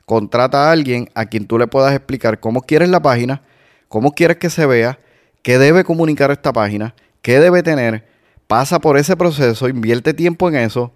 Contrata 0.05 0.67
a 0.67 0.71
alguien 0.71 1.09
a 1.15 1.25
quien 1.25 1.47
tú 1.47 1.57
le 1.57 1.67
puedas 1.67 1.95
explicar 1.95 2.39
cómo 2.39 2.61
quieres 2.61 2.89
la 2.89 3.01
página, 3.01 3.41
cómo 3.87 4.11
quieres 4.11 4.37
que 4.37 4.51
se 4.51 4.65
vea, 4.67 4.99
qué 5.41 5.57
debe 5.57 5.83
comunicar 5.83 6.29
esta 6.29 6.53
página, 6.53 6.93
qué 7.23 7.39
debe 7.39 7.63
tener. 7.63 8.07
Pasa 8.45 8.79
por 8.79 8.97
ese 8.97 9.15
proceso, 9.17 9.67
invierte 9.67 10.13
tiempo 10.13 10.47
en 10.47 10.55
eso 10.55 10.93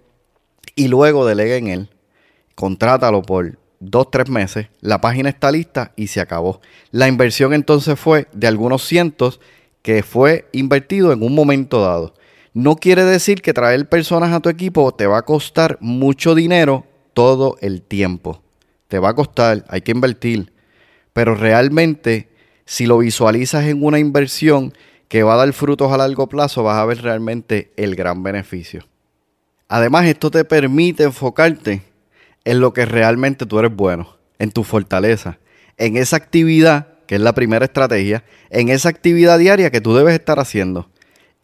y 0.76 0.90
luego 0.90 1.26
delega 1.26 1.56
en 1.56 1.68
él. 1.68 1.90
Contrátalo 2.54 3.24
por 3.24 3.58
dos, 3.80 4.12
tres 4.12 4.30
meses, 4.30 4.68
la 4.82 5.02
página 5.02 5.30
está 5.30 5.52
lista 5.52 5.92
y 5.96 6.08
se 6.08 6.22
acabó. 6.22 6.62
La 6.92 7.08
inversión 7.08 7.54
entonces 7.54 8.00
fue 8.00 8.28
de 8.32 8.48
algunos 8.48 8.84
cientos 8.84 9.40
que 9.82 10.04
fue 10.04 10.48
invertido 10.52 11.12
en 11.14 11.24
un 11.24 11.34
momento 11.34 11.82
dado. 11.82 12.14
No 12.56 12.78
quiere 12.78 13.04
decir 13.04 13.42
que 13.42 13.54
traer 13.54 13.90
personas 13.90 14.32
a 14.32 14.40
tu 14.40 14.48
equipo 14.48 14.94
te 14.94 15.08
va 15.08 15.18
a 15.18 15.24
costar 15.24 15.78
mucho 15.82 16.34
dinero 16.36 16.86
todo 17.14 17.58
el 17.60 17.82
tiempo. 17.82 18.42
Te 18.88 18.98
va 18.98 19.10
a 19.10 19.14
costar, 19.14 19.66
hay 19.68 19.82
que 19.82 19.92
invertir. 19.92 20.54
Pero 21.12 21.36
realmente, 21.36 22.30
si 22.64 22.86
lo 22.86 23.00
visualizas 23.00 23.66
en 23.66 23.84
una 23.84 24.00
inversión 24.00 24.74
que 25.10 25.22
va 25.24 25.34
a 25.34 25.38
dar 25.38 25.52
frutos 25.52 25.92
a 25.92 25.98
largo 25.98 26.28
plazo, 26.28 26.64
vas 26.64 26.78
a 26.78 26.86
ver 26.86 27.02
realmente 27.02 27.74
el 27.76 27.94
gran 27.94 28.24
beneficio. 28.24 28.88
Además, 29.68 30.06
esto 30.06 30.32
te 30.32 30.46
permite 30.46 31.04
enfocarte 31.04 31.82
en 32.46 32.62
lo 32.62 32.72
que 32.72 32.86
realmente 32.86 33.46
tú 33.46 33.60
eres 33.60 33.76
bueno, 33.76 34.16
en 34.40 34.52
tu 34.52 34.64
fortaleza, 34.64 35.40
en 35.76 35.98
esa 35.98 36.16
actividad, 36.16 36.88
que 37.06 37.16
es 37.16 37.22
la 37.22 37.36
primera 37.36 37.66
estrategia, 37.66 38.24
en 38.50 38.70
esa 38.70 38.88
actividad 38.88 39.40
diaria 39.40 39.72
que 39.72 39.82
tú 39.82 39.94
debes 39.94 40.14
estar 40.14 40.40
haciendo. 40.40 40.90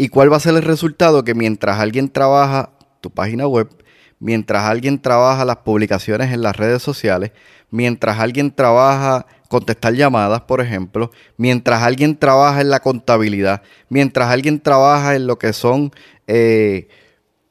¿Y 0.02 0.10
cuál 0.10 0.34
va 0.34 0.38
a 0.38 0.40
ser 0.40 0.56
el 0.56 0.64
resultado? 0.64 1.24
Que 1.24 1.36
mientras 1.36 1.80
alguien 1.80 2.10
trabaja 2.10 2.72
tu 3.02 3.12
página 3.12 3.46
web, 3.46 3.70
mientras 4.18 4.64
alguien 4.64 5.00
trabaja 5.00 5.46
las 5.46 5.58
publicaciones 5.58 6.34
en 6.34 6.42
las 6.42 6.56
redes 6.56 6.82
sociales, 6.82 7.34
mientras 7.70 8.18
alguien 8.18 8.50
trabaja 8.50 9.28
contestar 9.48 9.94
llamadas, 9.94 10.42
por 10.42 10.60
ejemplo, 10.60 11.12
mientras 11.38 11.84
alguien 11.84 12.18
trabaja 12.18 12.62
en 12.62 12.72
la 12.72 12.80
contabilidad, 12.80 13.62
mientras 13.90 14.32
alguien 14.32 14.60
trabaja 14.60 15.16
en 15.16 15.28
lo 15.28 15.38
que 15.38 15.54
son 15.54 15.92
eh, 16.26 16.88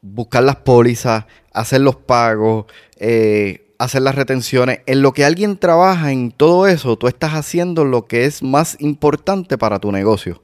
buscar 0.02 0.42
las 0.42 0.56
pólizas, 0.56 1.26
hacer 1.52 1.82
los 1.82 1.94
pagos, 1.94 2.64
eh, 2.96 3.72
hacer 3.78 4.02
las 4.02 4.16
retenciones. 4.16 4.80
En 4.86 5.02
lo 5.02 5.12
que 5.12 5.24
alguien 5.24 5.56
trabaja 5.56 6.10
en 6.10 6.32
todo 6.32 6.66
eso, 6.66 6.98
tú 6.98 7.06
estás 7.06 7.34
haciendo 7.34 7.84
lo 7.84 8.08
que 8.08 8.24
es 8.24 8.42
más 8.42 8.76
importante 8.80 9.56
para 9.56 9.78
tu 9.78 9.92
negocio. 9.92 10.42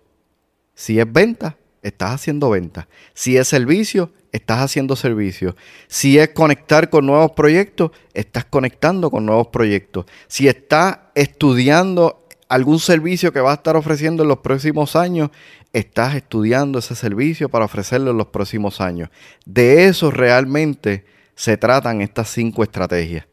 Si 0.76 1.00
es 1.00 1.12
venta, 1.12 1.56
estás 1.88 2.12
haciendo 2.12 2.50
venta. 2.50 2.88
Si 3.14 3.36
es 3.36 3.48
servicio, 3.48 4.12
estás 4.32 4.60
haciendo 4.60 4.96
servicio. 4.96 5.56
Si 5.88 6.18
es 6.18 6.30
conectar 6.30 6.90
con 6.90 7.06
nuevos 7.06 7.32
proyectos, 7.32 7.90
estás 8.14 8.44
conectando 8.44 9.10
con 9.10 9.26
nuevos 9.26 9.48
proyectos. 9.48 10.06
Si 10.28 10.48
estás 10.48 10.98
estudiando 11.14 12.26
algún 12.48 12.78
servicio 12.78 13.32
que 13.32 13.40
va 13.40 13.52
a 13.52 13.54
estar 13.54 13.76
ofreciendo 13.76 14.22
en 14.22 14.28
los 14.28 14.38
próximos 14.38 14.96
años, 14.96 15.30
estás 15.72 16.14
estudiando 16.14 16.78
ese 16.78 16.94
servicio 16.94 17.48
para 17.48 17.64
ofrecerlo 17.64 18.10
en 18.10 18.18
los 18.18 18.28
próximos 18.28 18.80
años. 18.80 19.10
De 19.44 19.86
eso 19.86 20.10
realmente 20.10 21.04
se 21.34 21.56
tratan 21.56 22.00
estas 22.00 22.28
cinco 22.30 22.62
estrategias. 22.62 23.26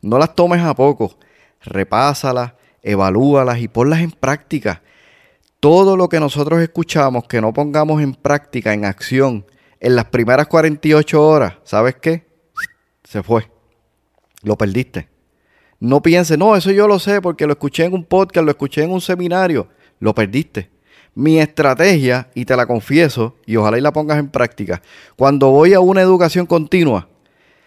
No 0.00 0.18
las 0.18 0.34
tomes 0.34 0.60
a 0.60 0.74
poco, 0.74 1.18
repásalas, 1.62 2.52
evalúalas 2.82 3.58
y 3.60 3.68
ponlas 3.68 4.00
en 4.00 4.10
práctica. 4.10 4.82
Todo 5.64 5.96
lo 5.96 6.10
que 6.10 6.20
nosotros 6.20 6.60
escuchamos 6.60 7.24
que 7.24 7.40
no 7.40 7.54
pongamos 7.54 8.02
en 8.02 8.12
práctica, 8.12 8.74
en 8.74 8.84
acción, 8.84 9.46
en 9.80 9.96
las 9.96 10.04
primeras 10.04 10.46
48 10.46 11.26
horas, 11.26 11.54
¿sabes 11.64 11.94
qué? 11.94 12.26
Se 13.02 13.22
fue. 13.22 13.50
Lo 14.42 14.58
perdiste. 14.58 15.08
No 15.80 16.02
pienses, 16.02 16.36
no, 16.36 16.54
eso 16.54 16.70
yo 16.70 16.86
lo 16.86 16.98
sé 16.98 17.22
porque 17.22 17.46
lo 17.46 17.54
escuché 17.54 17.86
en 17.86 17.94
un 17.94 18.04
podcast, 18.04 18.44
lo 18.44 18.50
escuché 18.50 18.82
en 18.82 18.90
un 18.90 19.00
seminario. 19.00 19.68
Lo 20.00 20.14
perdiste. 20.14 20.68
Mi 21.14 21.40
estrategia, 21.40 22.28
y 22.34 22.44
te 22.44 22.54
la 22.56 22.66
confieso, 22.66 23.36
y 23.46 23.56
ojalá 23.56 23.78
y 23.78 23.80
la 23.80 23.94
pongas 23.94 24.18
en 24.18 24.28
práctica, 24.28 24.82
cuando 25.16 25.48
voy 25.48 25.72
a 25.72 25.80
una 25.80 26.02
educación 26.02 26.44
continua, 26.44 27.08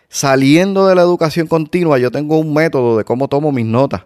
saliendo 0.07 0.85
de 0.85 0.93
la 0.93 1.01
educación 1.01 1.47
continua, 1.47 1.97
yo 1.97 2.11
tengo 2.11 2.37
un 2.37 2.53
método 2.53 2.95
de 2.95 3.03
cómo 3.03 3.27
tomo 3.27 3.51
mis 3.51 3.65
notas. 3.65 4.03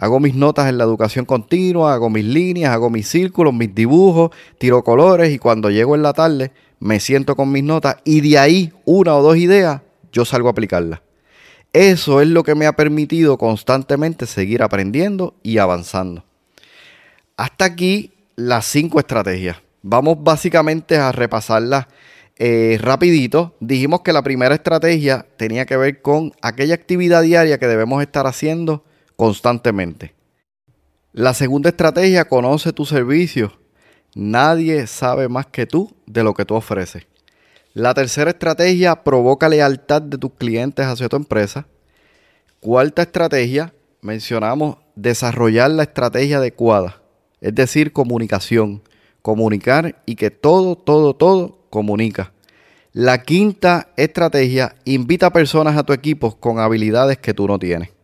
Hago 0.00 0.18
mis 0.18 0.34
notas 0.34 0.66
en 0.70 0.78
la 0.78 0.84
educación 0.84 1.26
continua, 1.26 1.92
hago 1.92 2.08
mis 2.08 2.24
líneas, 2.24 2.72
hago 2.72 2.88
mis 2.88 3.06
círculos, 3.06 3.52
mis 3.52 3.74
dibujos, 3.74 4.30
tiro 4.56 4.82
colores 4.82 5.30
y 5.30 5.38
cuando 5.38 5.70
llego 5.70 5.94
en 5.94 6.02
la 6.02 6.14
tarde 6.14 6.52
me 6.78 7.00
siento 7.00 7.36
con 7.36 7.52
mis 7.52 7.62
notas 7.62 7.96
y 8.04 8.22
de 8.22 8.38
ahí 8.38 8.72
una 8.86 9.14
o 9.14 9.22
dos 9.22 9.36
ideas 9.36 9.82
yo 10.10 10.24
salgo 10.24 10.48
a 10.48 10.52
aplicarlas. 10.52 11.02
Eso 11.74 12.22
es 12.22 12.28
lo 12.28 12.42
que 12.44 12.54
me 12.54 12.66
ha 12.66 12.76
permitido 12.76 13.36
constantemente 13.36 14.24
seguir 14.24 14.62
aprendiendo 14.62 15.34
y 15.42 15.58
avanzando. 15.58 16.24
Hasta 17.36 17.66
aquí 17.66 18.12
las 18.36 18.64
cinco 18.64 19.00
estrategias. 19.00 19.58
Vamos 19.82 20.16
básicamente 20.22 20.96
a 20.96 21.12
repasarlas 21.12 21.88
eh, 22.36 22.78
rapidito. 22.80 23.54
Dijimos 23.60 24.00
que 24.00 24.14
la 24.14 24.22
primera 24.22 24.54
estrategia 24.54 25.26
tenía 25.36 25.66
que 25.66 25.76
ver 25.76 26.00
con 26.00 26.32
aquella 26.40 26.74
actividad 26.74 27.22
diaria 27.22 27.58
que 27.58 27.66
debemos 27.66 28.00
estar 28.00 28.26
haciendo 28.26 28.82
constantemente. 29.20 30.14
La 31.12 31.34
segunda 31.34 31.68
estrategia, 31.68 32.24
conoce 32.24 32.72
tu 32.72 32.86
servicio. 32.86 33.52
Nadie 34.14 34.86
sabe 34.86 35.28
más 35.28 35.44
que 35.44 35.66
tú 35.66 35.94
de 36.06 36.24
lo 36.24 36.32
que 36.32 36.46
tú 36.46 36.54
ofreces. 36.54 37.06
La 37.74 37.92
tercera 37.92 38.30
estrategia 38.30 39.04
provoca 39.04 39.50
lealtad 39.50 40.00
de 40.00 40.16
tus 40.16 40.32
clientes 40.38 40.86
hacia 40.86 41.10
tu 41.10 41.16
empresa. 41.16 41.66
Cuarta 42.60 43.02
estrategia, 43.02 43.74
mencionamos 44.00 44.78
desarrollar 44.96 45.70
la 45.70 45.82
estrategia 45.82 46.38
adecuada, 46.38 47.02
es 47.42 47.54
decir, 47.54 47.92
comunicación, 47.92 48.82
comunicar 49.20 50.00
y 50.06 50.14
que 50.14 50.30
todo, 50.30 50.76
todo, 50.76 51.14
todo 51.14 51.66
comunica. 51.68 52.32
La 52.94 53.22
quinta 53.22 53.90
estrategia, 53.98 54.76
invita 54.86 55.30
personas 55.30 55.76
a 55.76 55.82
tu 55.82 55.92
equipo 55.92 56.40
con 56.40 56.58
habilidades 56.58 57.18
que 57.18 57.34
tú 57.34 57.46
no 57.46 57.58
tienes. 57.58 57.99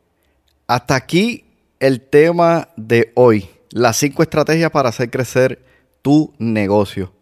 Hasta 0.69 0.97
aquí 0.97 1.45
el 1.79 2.01
tema 2.01 2.71
de 2.77 3.13
hoy, 3.15 3.49
las 3.71 3.99
cinco 3.99 4.25
estrategias 4.25 4.73
para 4.73 4.89
hacer 4.89 5.11
crecer 5.11 5.65
tu 6.03 6.35
negocio. 6.39 7.13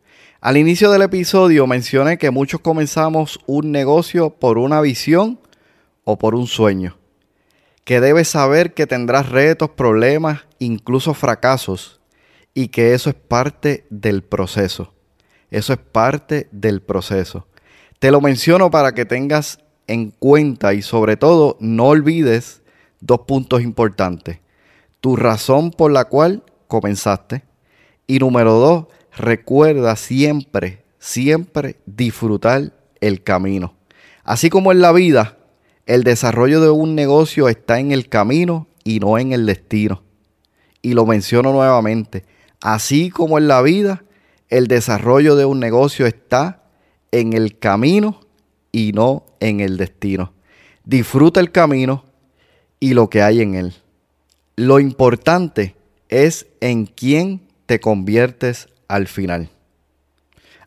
Al 0.41 0.57
inicio 0.57 0.91
del 0.91 1.03
episodio 1.03 1.67
mencioné 1.67 2.17
que 2.17 2.31
muchos 2.31 2.63
comenzamos 2.63 3.39
un 3.45 3.71
negocio 3.71 4.31
por 4.31 4.57
una 4.57 4.81
visión 4.81 5.39
o 6.05 6.17
por 6.17 6.35
un 6.35 6.47
sueño. 6.47 6.97
Que 7.85 8.01
debes 8.01 8.29
saber 8.29 8.73
que 8.73 8.87
tendrás 8.87 9.29
retos, 9.29 9.69
problemas, 9.69 10.41
incluso 10.59 11.13
fracasos, 11.13 12.01
y 12.55 12.69
que 12.69 12.95
eso 12.95 13.11
es 13.11 13.17
parte 13.17 13.85
del 13.91 14.23
proceso. 14.23 14.95
Eso 15.51 15.75
es 15.75 15.79
parte 15.79 16.49
del 16.51 16.81
proceso. 16.81 17.47
Te 17.99 18.11
lo 18.11 18.23
menciono 18.23 18.71
para 18.71 18.95
que 18.95 19.05
tengas 19.05 19.59
en 19.87 20.13
cuenta 20.13 20.73
y 20.73 20.81
sobre 20.81 21.19
todo 21.19 21.59
no 21.61 21.89
olvides 21.89 22.63
dos 23.05 23.21
puntos 23.21 23.63
importantes. 23.63 24.39
Tu 25.01 25.17
razón 25.17 25.71
por 25.71 25.93
la 25.93 26.07
cual 26.07 26.43
comenzaste. 26.69 27.45
Y 28.07 28.19
número 28.19 28.55
dos, 28.55 28.87
recuerda 29.17 29.97
siempre, 29.97 30.83
siempre 30.99 31.77
disfrutar 31.87 32.73
el 33.01 33.23
camino. 33.23 33.75
Así 34.25 34.49
como 34.49 34.73
en 34.73 34.81
la 34.81 34.93
vida, 34.93 35.37
el 35.87 36.03
desarrollo 36.03 36.61
de 36.61 36.71
un 36.71 36.95
negocio 36.95 37.49
está 37.49 37.79
en 37.79 37.93
el 37.93 38.09
camino 38.09 38.67
y 38.85 39.01
no 39.01 39.19
en 39.19 39.33
el 39.33 39.45
destino. 39.45 40.03
Y 40.81 40.95
lo 40.95 41.05
menciono 41.05 41.53
nuevamente. 41.53 42.25
Así 42.61 43.11
como 43.11 43.37
en 43.37 43.49
la 43.49 43.61
vida, 43.61 44.05
el 44.49 44.67
desarrollo 44.67 45.37
de 45.37 45.45
un 45.45 45.61
negocio 45.61 46.07
está 46.07 46.63
en 47.13 47.35
el 47.35 47.59
camino 47.59 48.21
y 48.73 48.93
no 48.93 49.27
en 49.41 49.61
el 49.61 49.77
destino. 49.77 50.33
Disfruta 50.85 51.41
el 51.41 51.51
camino 51.51 52.05
y 52.85 52.93
lo 52.93 53.09
que 53.09 53.23
hay 53.23 53.41
en 53.41 53.55
él. 53.55 53.73
Lo 54.57 54.79
importante 54.79 55.75
es 56.11 56.47
en 56.61 56.85
quién 56.85 57.41
te 57.65 57.81
conviertes 57.81 58.69
al 58.89 59.09
final. 59.09 59.49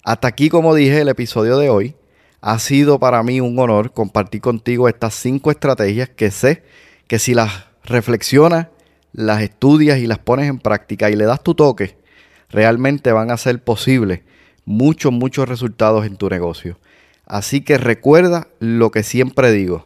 Hasta 0.03 0.27
aquí, 0.27 0.49
como 0.49 0.73
dije, 0.73 1.01
el 1.01 1.09
episodio 1.09 1.59
de 1.59 1.69
hoy. 1.69 1.95
Ha 2.41 2.57
sido 2.57 2.97
para 2.97 3.21
mí 3.21 3.39
un 3.39 3.59
honor 3.59 3.93
compartir 3.93 4.41
contigo 4.41 4.89
estas 4.89 5.13
cinco 5.13 5.51
estrategias 5.51 6.09
que 6.09 6.31
sé 6.31 6.63
que 7.05 7.19
si 7.19 7.35
las 7.35 7.65
reflexionas, 7.83 8.69
las 9.13 9.43
estudias 9.43 9.99
y 9.99 10.07
las 10.07 10.17
pones 10.17 10.49
en 10.49 10.57
práctica 10.57 11.11
y 11.11 11.15
le 11.15 11.25
das 11.25 11.43
tu 11.43 11.53
toque, 11.53 11.97
realmente 12.49 13.11
van 13.11 13.29
a 13.29 13.37
ser 13.37 13.63
posibles 13.63 14.21
muchos, 14.65 15.11
muchos 15.11 15.47
resultados 15.47 16.03
en 16.07 16.17
tu 16.17 16.29
negocio. 16.29 16.79
Así 17.27 17.61
que 17.61 17.77
recuerda 17.77 18.47
lo 18.59 18.89
que 18.89 19.03
siempre 19.03 19.51
digo, 19.51 19.85